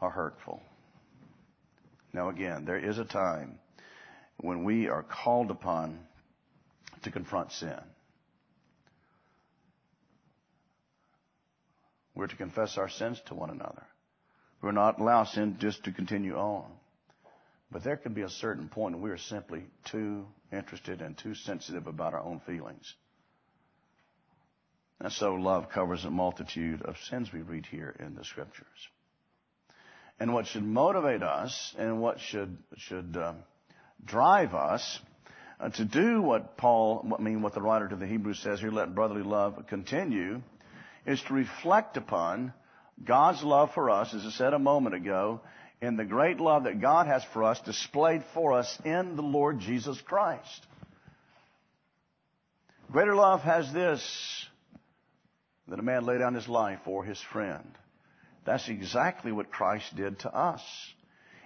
are 0.01 0.11
hurtful. 0.11 0.61
Now 2.13 2.29
again, 2.29 2.65
there 2.65 2.79
is 2.79 2.99
a 2.99 3.05
time 3.05 3.59
when 4.37 4.65
we 4.65 4.89
are 4.89 5.03
called 5.03 5.51
upon 5.51 6.01
to 7.03 7.11
confront 7.11 7.53
sin. 7.53 7.79
We're 12.15 12.27
to 12.27 12.37
confess 12.37 12.77
our 12.77 12.89
sins 12.89 13.21
to 13.27 13.35
one 13.35 13.51
another. 13.51 13.85
We're 14.61 14.73
not 14.73 15.01
allow 15.01 15.25
sin 15.25 15.57
just 15.59 15.85
to 15.85 15.93
continue 15.93 16.37
on. 16.37 16.71
But 17.71 17.85
there 17.85 17.97
can 17.97 18.13
be 18.13 18.23
a 18.23 18.29
certain 18.29 18.69
point 18.69 18.95
when 18.95 19.03
we 19.03 19.11
are 19.11 19.19
simply 19.19 19.65
too 19.91 20.27
interested 20.53 21.01
and 21.01 21.17
too 21.17 21.35
sensitive 21.35 21.87
about 21.87 22.13
our 22.13 22.21
own 22.21 22.41
feelings. 22.41 22.95
And 25.01 25.11
so 25.13 25.35
love 25.35 25.71
covers 25.71 26.05
a 26.05 26.11
multitude 26.11 26.83
of 26.83 26.97
sins 27.09 27.33
we 27.33 27.41
read 27.41 27.67
here 27.67 27.97
in 27.99 28.15
the 28.15 28.25
scriptures. 28.25 28.67
And 30.21 30.33
what 30.33 30.47
should 30.47 30.63
motivate 30.63 31.23
us 31.23 31.75
and 31.77 32.01
what 32.01 32.21
should, 32.21 32.57
should 32.77 33.17
uh, 33.17 33.33
drive 34.05 34.55
us 34.55 35.01
uh, 35.63 35.69
to 35.69 35.85
do 35.85 36.21
what 36.21 36.57
Paul, 36.57 37.17
I 37.17 37.23
mean, 37.23 37.41
what 37.41 37.55
the 37.55 37.63
writer 37.63 37.89
to 37.89 37.97
the 37.97 38.07
Hebrews 38.07 38.41
says 38.41 38.61
here, 38.61 38.73
let 38.73 38.95
brotherly 38.95 39.23
love 39.23 39.65
continue, 39.69 40.43
is 41.07 41.23
to 41.23 41.35
reflect 41.35 41.97
upon 41.97 42.53
God's 43.05 43.43
love 43.45 43.71
for 43.73 43.89
us, 43.89 44.13
as 44.13 44.27
I 44.27 44.31
said 44.31 44.55
a 44.55 44.59
moment 44.59 44.97
ago, 44.97 45.41
in 45.81 45.97
the 45.97 46.05
great 46.05 46.41
love 46.41 46.65
that 46.65 46.81
God 46.81 47.07
has 47.07 47.25
for 47.33 47.45
us 47.45 47.61
displayed 47.61 48.25
for 48.35 48.53
us 48.55 48.79
in 48.85 49.15
the 49.15 49.23
Lord 49.23 49.61
Jesus 49.61 50.01
Christ. 50.01 50.67
Greater 52.91 53.15
love 53.15 53.41
has 53.43 53.73
this 53.73 54.47
that 55.69 55.79
a 55.79 55.83
man 55.83 56.05
lay 56.05 56.19
down 56.19 56.35
his 56.35 56.49
life 56.49 56.81
for 56.85 57.05
his 57.05 57.21
friend. 57.33 57.67
That's 58.45 58.69
exactly 58.69 59.31
what 59.31 59.51
Christ 59.51 59.95
did 59.95 60.19
to 60.21 60.35
us. 60.35 60.61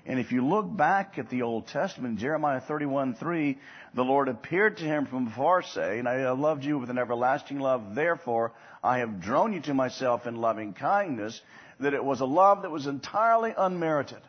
And 0.06 0.20
if 0.20 0.30
you 0.30 0.46
look 0.46 0.74
back 0.74 1.18
at 1.18 1.28
the 1.30 1.42
Old 1.42 1.66
Testament, 1.66 2.20
Jeremiah 2.20 2.60
31, 2.60 3.14
3, 3.14 3.58
the 3.94 4.04
Lord 4.04 4.28
appeared 4.28 4.76
to 4.76 4.84
him 4.84 5.06
from 5.06 5.26
afar 5.26 5.62
saying, 5.62 6.06
I 6.06 6.14
have 6.14 6.38
loved 6.38 6.64
you 6.64 6.78
with 6.78 6.90
an 6.90 6.98
everlasting 6.98 7.58
love, 7.58 7.94
therefore 7.96 8.52
I 8.84 8.98
have 8.98 9.20
drawn 9.20 9.52
you 9.52 9.60
to 9.62 9.74
myself 9.74 10.26
in 10.26 10.36
loving 10.36 10.74
kindness 10.74 11.40
that 11.80 11.92
it 11.92 12.04
was 12.04 12.20
a 12.20 12.26
love 12.26 12.62
that 12.62 12.70
was 12.70 12.86
entirely 12.86 13.52
unmerited. 13.56 14.20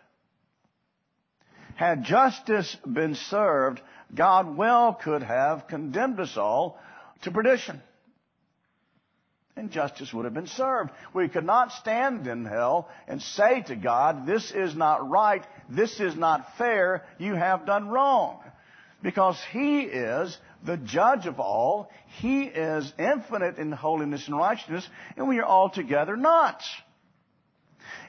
Had 1.76 2.06
justice 2.06 2.76
been 2.92 3.14
served, 3.14 3.80
God 4.14 4.58
well 4.58 4.96
could 4.96 5.22
have 5.22 5.68
condemned 5.68 6.20
us 6.20 6.38
all 6.38 6.80
to 7.22 7.30
perdition. 7.30 7.84
And 9.58 9.72
justice 9.72 10.14
would 10.14 10.26
have 10.26 10.36
been 10.36 10.46
served. 10.46 10.92
We 11.16 11.30
could 11.30 11.44
not 11.44 11.72
stand 11.72 12.28
in 12.28 12.46
hell 12.46 12.90
and 13.08 13.20
say 13.20 13.64
to 13.64 13.76
God, 13.76 14.28
this 14.28 14.52
is 14.52 14.76
not 14.76 15.10
right, 15.10 15.44
this 15.68 16.00
is 16.00 16.16
not 16.16 16.58
fair, 16.60 17.04
you 17.18 17.34
have 17.34 17.66
done 17.66 17.90
wrong. 17.90 18.40
Because 19.02 19.36
He 19.52 19.82
is 19.82 20.38
the 20.64 20.78
judge 20.78 21.26
of 21.26 21.40
all, 21.40 21.90
He 22.20 22.44
is 22.44 22.94
infinite 23.00 23.58
in 23.58 23.72
holiness 23.72 24.28
and 24.28 24.38
righteousness, 24.38 24.88
and 25.16 25.28
we 25.28 25.40
are 25.40 25.46
altogether 25.46 26.16
not. 26.16 26.62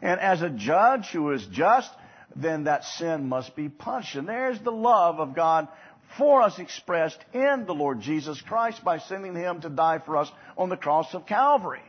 And 0.03 0.21
as 0.21 0.43
a 0.43 0.51
judge 0.51 1.07
who 1.07 1.33
is 1.33 1.47
just, 1.51 1.91
then 2.37 2.65
that 2.65 2.85
sin 2.85 3.29
must 3.29 3.57
be 3.57 3.71
punished. 3.71 4.17
And 4.17 4.29
there's 4.29 4.61
the 4.61 4.71
love 4.71 5.19
of 5.19 5.35
God 5.35 5.69
for 6.17 6.43
us 6.43 6.59
expressed 6.59 7.19
in 7.33 7.65
the 7.67 7.75
Lord 7.75 8.01
Jesus 8.01 8.41
Christ 8.41 8.83
by 8.85 8.99
sending 8.99 9.35
Him 9.35 9.61
to 9.61 9.69
die 9.69 9.99
for 9.99 10.17
us 10.17 10.31
on 10.57 10.69
the 10.69 10.77
cross 10.77 11.15
of 11.15 11.27
Calvary. 11.27 11.83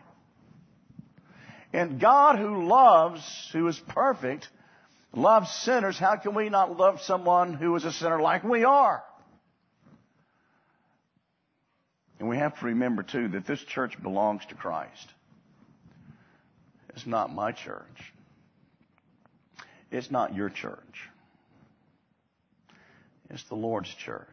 And 1.72 2.00
God 2.00 2.38
who 2.38 2.66
loves, 2.66 3.50
who 3.54 3.68
is 3.68 3.80
perfect, 3.88 4.48
loves 5.14 5.50
sinners. 5.52 5.98
How 5.98 6.16
can 6.16 6.34
we 6.34 6.50
not 6.50 6.76
love 6.76 7.00
someone 7.02 7.54
who 7.54 7.76
is 7.76 7.86
a 7.86 7.92
sinner 7.92 8.20
like 8.20 8.44
we 8.44 8.64
are? 8.64 9.04
And 12.20 12.28
we 12.28 12.38
have 12.38 12.60
to 12.60 12.66
remember 12.66 13.04
too 13.04 13.30
that 13.30 13.48
this 13.48 13.64
church 13.64 14.02
belongs 14.02 14.46
to 14.48 14.56
Christ. 14.56 15.14
It's 16.90 17.08
not 17.08 17.34
my 17.34 17.54
church. 17.54 18.14
It's 19.92 20.12
not 20.12 20.36
your 20.36 20.50
church. 20.50 21.10
It's 23.30 23.44
the 23.46 23.56
Lord's 23.56 23.94
church. 23.94 24.28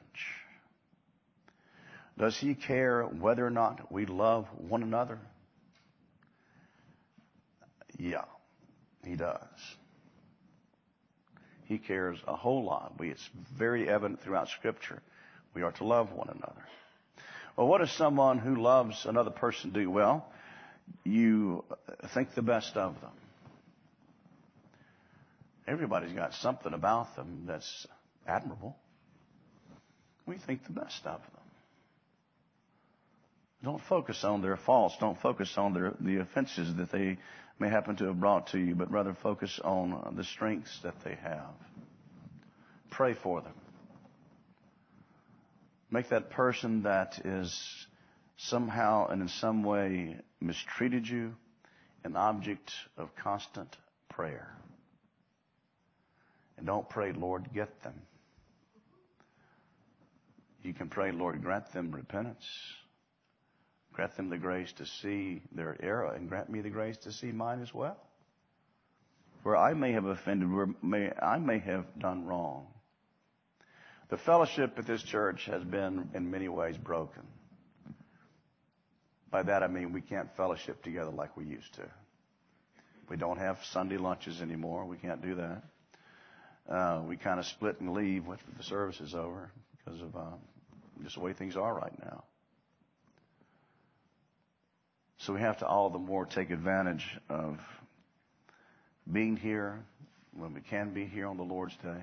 Does 2.18 2.36
He 2.38 2.54
care 2.54 3.02
whether 3.04 3.46
or 3.46 3.50
not 3.50 3.92
we 3.92 4.06
love 4.06 4.46
one 4.56 4.82
another? 4.82 5.18
Yeah, 7.98 8.24
He 9.04 9.16
does. 9.16 9.40
He 11.64 11.78
cares 11.78 12.18
a 12.26 12.36
whole 12.36 12.64
lot. 12.64 12.94
It's 13.00 13.28
very 13.58 13.88
evident 13.88 14.22
throughout 14.22 14.48
Scripture. 14.48 15.02
We 15.52 15.62
are 15.62 15.72
to 15.72 15.84
love 15.84 16.12
one 16.12 16.28
another. 16.28 16.64
Well, 17.56 17.66
what 17.66 17.78
does 17.78 17.90
someone 17.92 18.38
who 18.38 18.56
loves 18.56 19.04
another 19.04 19.30
person 19.30 19.70
do? 19.70 19.90
Well, 19.90 20.30
you 21.04 21.64
think 22.14 22.34
the 22.34 22.42
best 22.42 22.76
of 22.76 23.00
them. 23.00 23.10
Everybody's 25.66 26.12
got 26.12 26.34
something 26.34 26.72
about 26.72 27.16
them 27.16 27.44
that's 27.46 27.86
admirable. 28.26 28.76
We 30.26 30.38
think 30.38 30.64
the 30.64 30.72
best 30.72 31.06
of 31.06 31.20
them. 31.20 31.40
Don't 33.62 33.82
focus 33.88 34.22
on 34.24 34.42
their 34.42 34.56
faults. 34.56 34.96
Don't 35.00 35.18
focus 35.20 35.52
on 35.56 35.72
their, 35.72 35.94
the 36.00 36.18
offenses 36.18 36.74
that 36.76 36.92
they 36.92 37.18
may 37.58 37.68
happen 37.68 37.96
to 37.96 38.04
have 38.06 38.20
brought 38.20 38.48
to 38.48 38.58
you, 38.58 38.74
but 38.74 38.90
rather 38.90 39.16
focus 39.22 39.58
on 39.64 40.14
the 40.16 40.24
strengths 40.24 40.78
that 40.82 40.94
they 41.04 41.14
have. 41.14 41.54
Pray 42.90 43.14
for 43.14 43.40
them. 43.40 43.54
Make 45.90 46.10
that 46.10 46.30
person 46.30 46.82
that 46.82 47.20
is 47.24 47.86
somehow 48.36 49.06
and 49.08 49.22
in 49.22 49.28
some 49.28 49.62
way 49.62 50.16
mistreated 50.40 51.08
you 51.08 51.34
an 52.04 52.16
object 52.16 52.70
of 52.96 53.14
constant 53.16 53.74
prayer. 54.08 54.48
And 56.56 56.66
don't 56.66 56.88
pray, 56.88 57.12
Lord, 57.12 57.48
get 57.54 57.82
them. 57.82 57.94
You 60.66 60.74
can 60.74 60.88
pray, 60.88 61.12
Lord, 61.12 61.40
grant 61.42 61.72
them 61.72 61.92
repentance. 61.92 62.44
Grant 63.92 64.16
them 64.16 64.30
the 64.30 64.36
grace 64.36 64.72
to 64.78 64.84
see 64.84 65.40
their 65.52 65.76
error 65.80 66.12
and 66.12 66.28
grant 66.28 66.50
me 66.50 66.60
the 66.60 66.70
grace 66.70 66.96
to 67.04 67.12
see 67.12 67.30
mine 67.30 67.62
as 67.62 67.72
well. 67.72 67.96
Where 69.44 69.56
I 69.56 69.74
may 69.74 69.92
have 69.92 70.06
offended, 70.06 70.52
where 70.52 70.66
may, 70.82 71.12
I 71.22 71.38
may 71.38 71.60
have 71.60 71.84
done 72.00 72.26
wrong. 72.26 72.66
The 74.10 74.16
fellowship 74.16 74.76
at 74.76 74.88
this 74.88 75.04
church 75.04 75.44
has 75.46 75.62
been 75.62 76.10
in 76.14 76.32
many 76.32 76.48
ways 76.48 76.76
broken. 76.76 77.22
By 79.30 79.44
that 79.44 79.62
I 79.62 79.68
mean 79.68 79.92
we 79.92 80.00
can't 80.00 80.28
fellowship 80.36 80.82
together 80.82 81.12
like 81.12 81.36
we 81.36 81.44
used 81.44 81.74
to. 81.74 81.88
We 83.08 83.16
don't 83.16 83.38
have 83.38 83.58
Sunday 83.70 83.98
lunches 83.98 84.42
anymore. 84.42 84.84
We 84.84 84.96
can't 84.96 85.22
do 85.22 85.36
that. 85.36 85.62
Uh, 86.68 87.02
we 87.06 87.16
kind 87.16 87.38
of 87.38 87.46
split 87.46 87.80
and 87.80 87.92
leave 87.94 88.26
when 88.26 88.38
the 88.56 88.64
service 88.64 89.00
is 89.00 89.14
over 89.14 89.52
because 89.78 90.00
of 90.02 90.16
uh, 90.16 90.36
just 91.02 91.16
the 91.16 91.20
way 91.20 91.32
things 91.32 91.56
are 91.56 91.74
right 91.74 91.98
now. 92.00 92.24
So 95.18 95.32
we 95.32 95.40
have 95.40 95.58
to 95.58 95.66
all 95.66 95.90
the 95.90 95.98
more 95.98 96.26
take 96.26 96.50
advantage 96.50 97.18
of 97.28 97.58
being 99.10 99.36
here 99.36 99.84
when 100.34 100.54
we 100.54 100.60
can 100.60 100.92
be 100.92 101.06
here 101.06 101.26
on 101.26 101.36
the 101.36 101.42
Lord's 101.42 101.76
Day. 101.76 102.02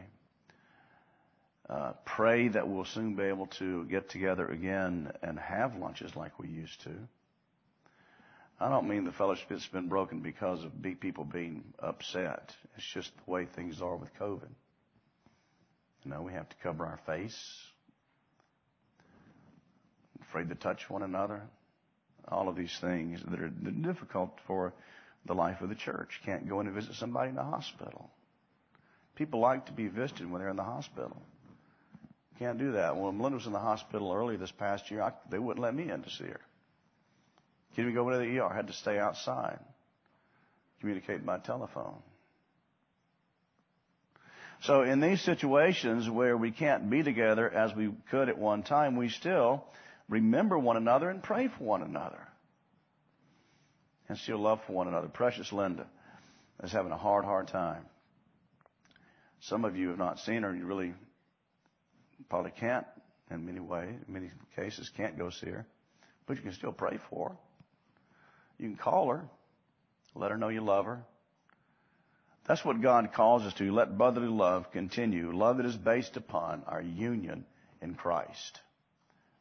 Uh, 1.69 1.93
pray 2.05 2.49
that 2.49 2.67
we'll 2.67 2.85
soon 2.85 3.15
be 3.15 3.23
able 3.23 3.47
to 3.47 3.85
get 3.85 4.09
together 4.09 4.47
again 4.47 5.11
and 5.21 5.39
have 5.39 5.77
lunches 5.77 6.15
like 6.15 6.37
we 6.39 6.49
used 6.49 6.81
to. 6.83 6.91
I 8.59 8.69
don't 8.69 8.87
mean 8.87 9.05
the 9.05 9.11
fellowship's 9.11 9.67
been 9.67 9.87
broken 9.87 10.19
because 10.19 10.63
of 10.63 10.71
people 10.99 11.23
being 11.23 11.63
upset. 11.79 12.53
It's 12.77 12.85
just 12.85 13.11
the 13.15 13.31
way 13.31 13.45
things 13.45 13.81
are 13.81 13.95
with 13.95 14.13
COVID. 14.19 14.49
You 16.03 16.11
know, 16.11 16.21
we 16.21 16.33
have 16.33 16.49
to 16.49 16.55
cover 16.61 16.85
our 16.85 16.99
face. 17.05 17.37
Afraid 20.33 20.49
to 20.49 20.55
touch 20.55 20.89
one 20.89 21.03
another. 21.03 21.43
All 22.27 22.49
of 22.49 22.55
these 22.55 22.75
things 22.81 23.21
that 23.29 23.39
are 23.39 23.49
difficult 23.49 24.31
for 24.47 24.73
the 25.27 25.35
life 25.35 25.61
of 25.61 25.69
the 25.69 25.75
church. 25.75 26.21
Can't 26.25 26.49
go 26.49 26.59
in 26.59 26.65
and 26.65 26.75
visit 26.75 26.95
somebody 26.95 27.29
in 27.29 27.35
the 27.35 27.43
hospital. 27.43 28.09
People 29.15 29.41
like 29.41 29.67
to 29.67 29.71
be 29.71 29.89
visited 29.89 30.31
when 30.31 30.41
they're 30.41 30.49
in 30.49 30.55
the 30.55 30.63
hospital. 30.63 31.21
Can't 32.39 32.57
do 32.57 32.71
that. 32.71 32.97
When 32.97 33.15
Melinda 33.15 33.37
was 33.37 33.45
in 33.45 33.53
the 33.53 33.59
hospital 33.59 34.11
early 34.11 34.35
this 34.35 34.49
past 34.49 34.89
year, 34.89 35.03
I, 35.03 35.11
they 35.29 35.37
wouldn't 35.37 35.61
let 35.61 35.75
me 35.75 35.91
in 35.91 36.01
to 36.01 36.09
see 36.09 36.23
her. 36.23 36.41
Couldn't 37.75 37.91
even 37.91 38.03
go 38.03 38.09
to 38.09 38.17
the 38.17 38.39
ER. 38.39 38.45
I 38.45 38.55
had 38.55 38.65
to 38.67 38.73
stay 38.73 38.97
outside, 38.97 39.59
communicate 40.79 41.23
by 41.23 41.37
telephone. 41.37 42.01
So 44.63 44.81
in 44.81 44.99
these 44.99 45.21
situations 45.21 46.09
where 46.09 46.35
we 46.35 46.49
can't 46.49 46.89
be 46.89 47.03
together 47.03 47.47
as 47.47 47.75
we 47.75 47.91
could 48.09 48.29
at 48.29 48.37
one 48.39 48.63
time, 48.63 48.95
we 48.95 49.09
still 49.09 49.65
remember 50.09 50.57
one 50.57 50.77
another 50.77 51.09
and 51.09 51.21
pray 51.21 51.47
for 51.47 51.63
one 51.63 51.81
another. 51.81 52.27
And 54.09 54.17
still 54.17 54.39
love 54.39 54.61
for 54.67 54.73
one 54.73 54.87
another. 54.87 55.07
Precious 55.07 55.51
Linda 55.53 55.87
is 56.63 56.71
having 56.71 56.91
a 56.91 56.97
hard, 56.97 57.25
hard 57.25 57.47
time. 57.47 57.85
Some 59.39 59.65
of 59.65 59.75
you 59.75 59.89
have 59.89 59.97
not 59.97 60.19
seen 60.19 60.43
her. 60.43 60.55
You 60.55 60.65
really 60.65 60.93
probably 62.29 62.51
can't 62.51 62.85
in 63.31 63.45
many 63.45 63.59
ways, 63.59 63.95
in 64.07 64.13
many 64.13 64.31
cases 64.55 64.89
can't 64.95 65.17
go 65.17 65.29
see 65.29 65.49
her. 65.49 65.65
But 66.25 66.37
you 66.37 66.43
can 66.43 66.53
still 66.53 66.71
pray 66.71 66.99
for 67.09 67.29
her. 67.29 67.35
You 68.59 68.69
can 68.69 68.77
call 68.77 69.09
her, 69.09 69.25
let 70.15 70.31
her 70.31 70.37
know 70.37 70.49
you 70.49 70.61
love 70.61 70.85
her. 70.85 71.03
That's 72.45 72.63
what 72.63 72.81
God 72.81 73.13
calls 73.13 73.43
us 73.43 73.53
to. 73.55 73.71
Let 73.71 73.97
brotherly 73.97 74.27
love 74.27 74.71
continue. 74.71 75.31
Love 75.31 75.57
that 75.57 75.65
is 75.65 75.77
based 75.77 76.17
upon 76.17 76.63
our 76.67 76.81
union 76.81 77.45
in 77.81 77.95
Christ. 77.95 78.59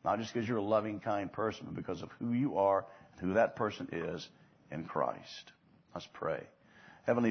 Not 0.04 0.18
just 0.18 0.34
because 0.34 0.48
you're 0.48 0.58
a 0.58 0.62
loving, 0.62 1.00
kind 1.00 1.32
person, 1.32 1.66
but 1.66 1.76
because 1.76 2.02
of 2.02 2.10
who 2.18 2.32
you 2.32 2.58
are 2.58 2.84
and 3.12 3.28
who 3.28 3.34
that 3.34 3.54
person 3.56 3.88
is 3.92 4.28
in 4.70 4.84
Christ. 4.84 5.52
Let's 5.94 6.08
pray. 6.12 6.42
Heavenly 7.04 7.30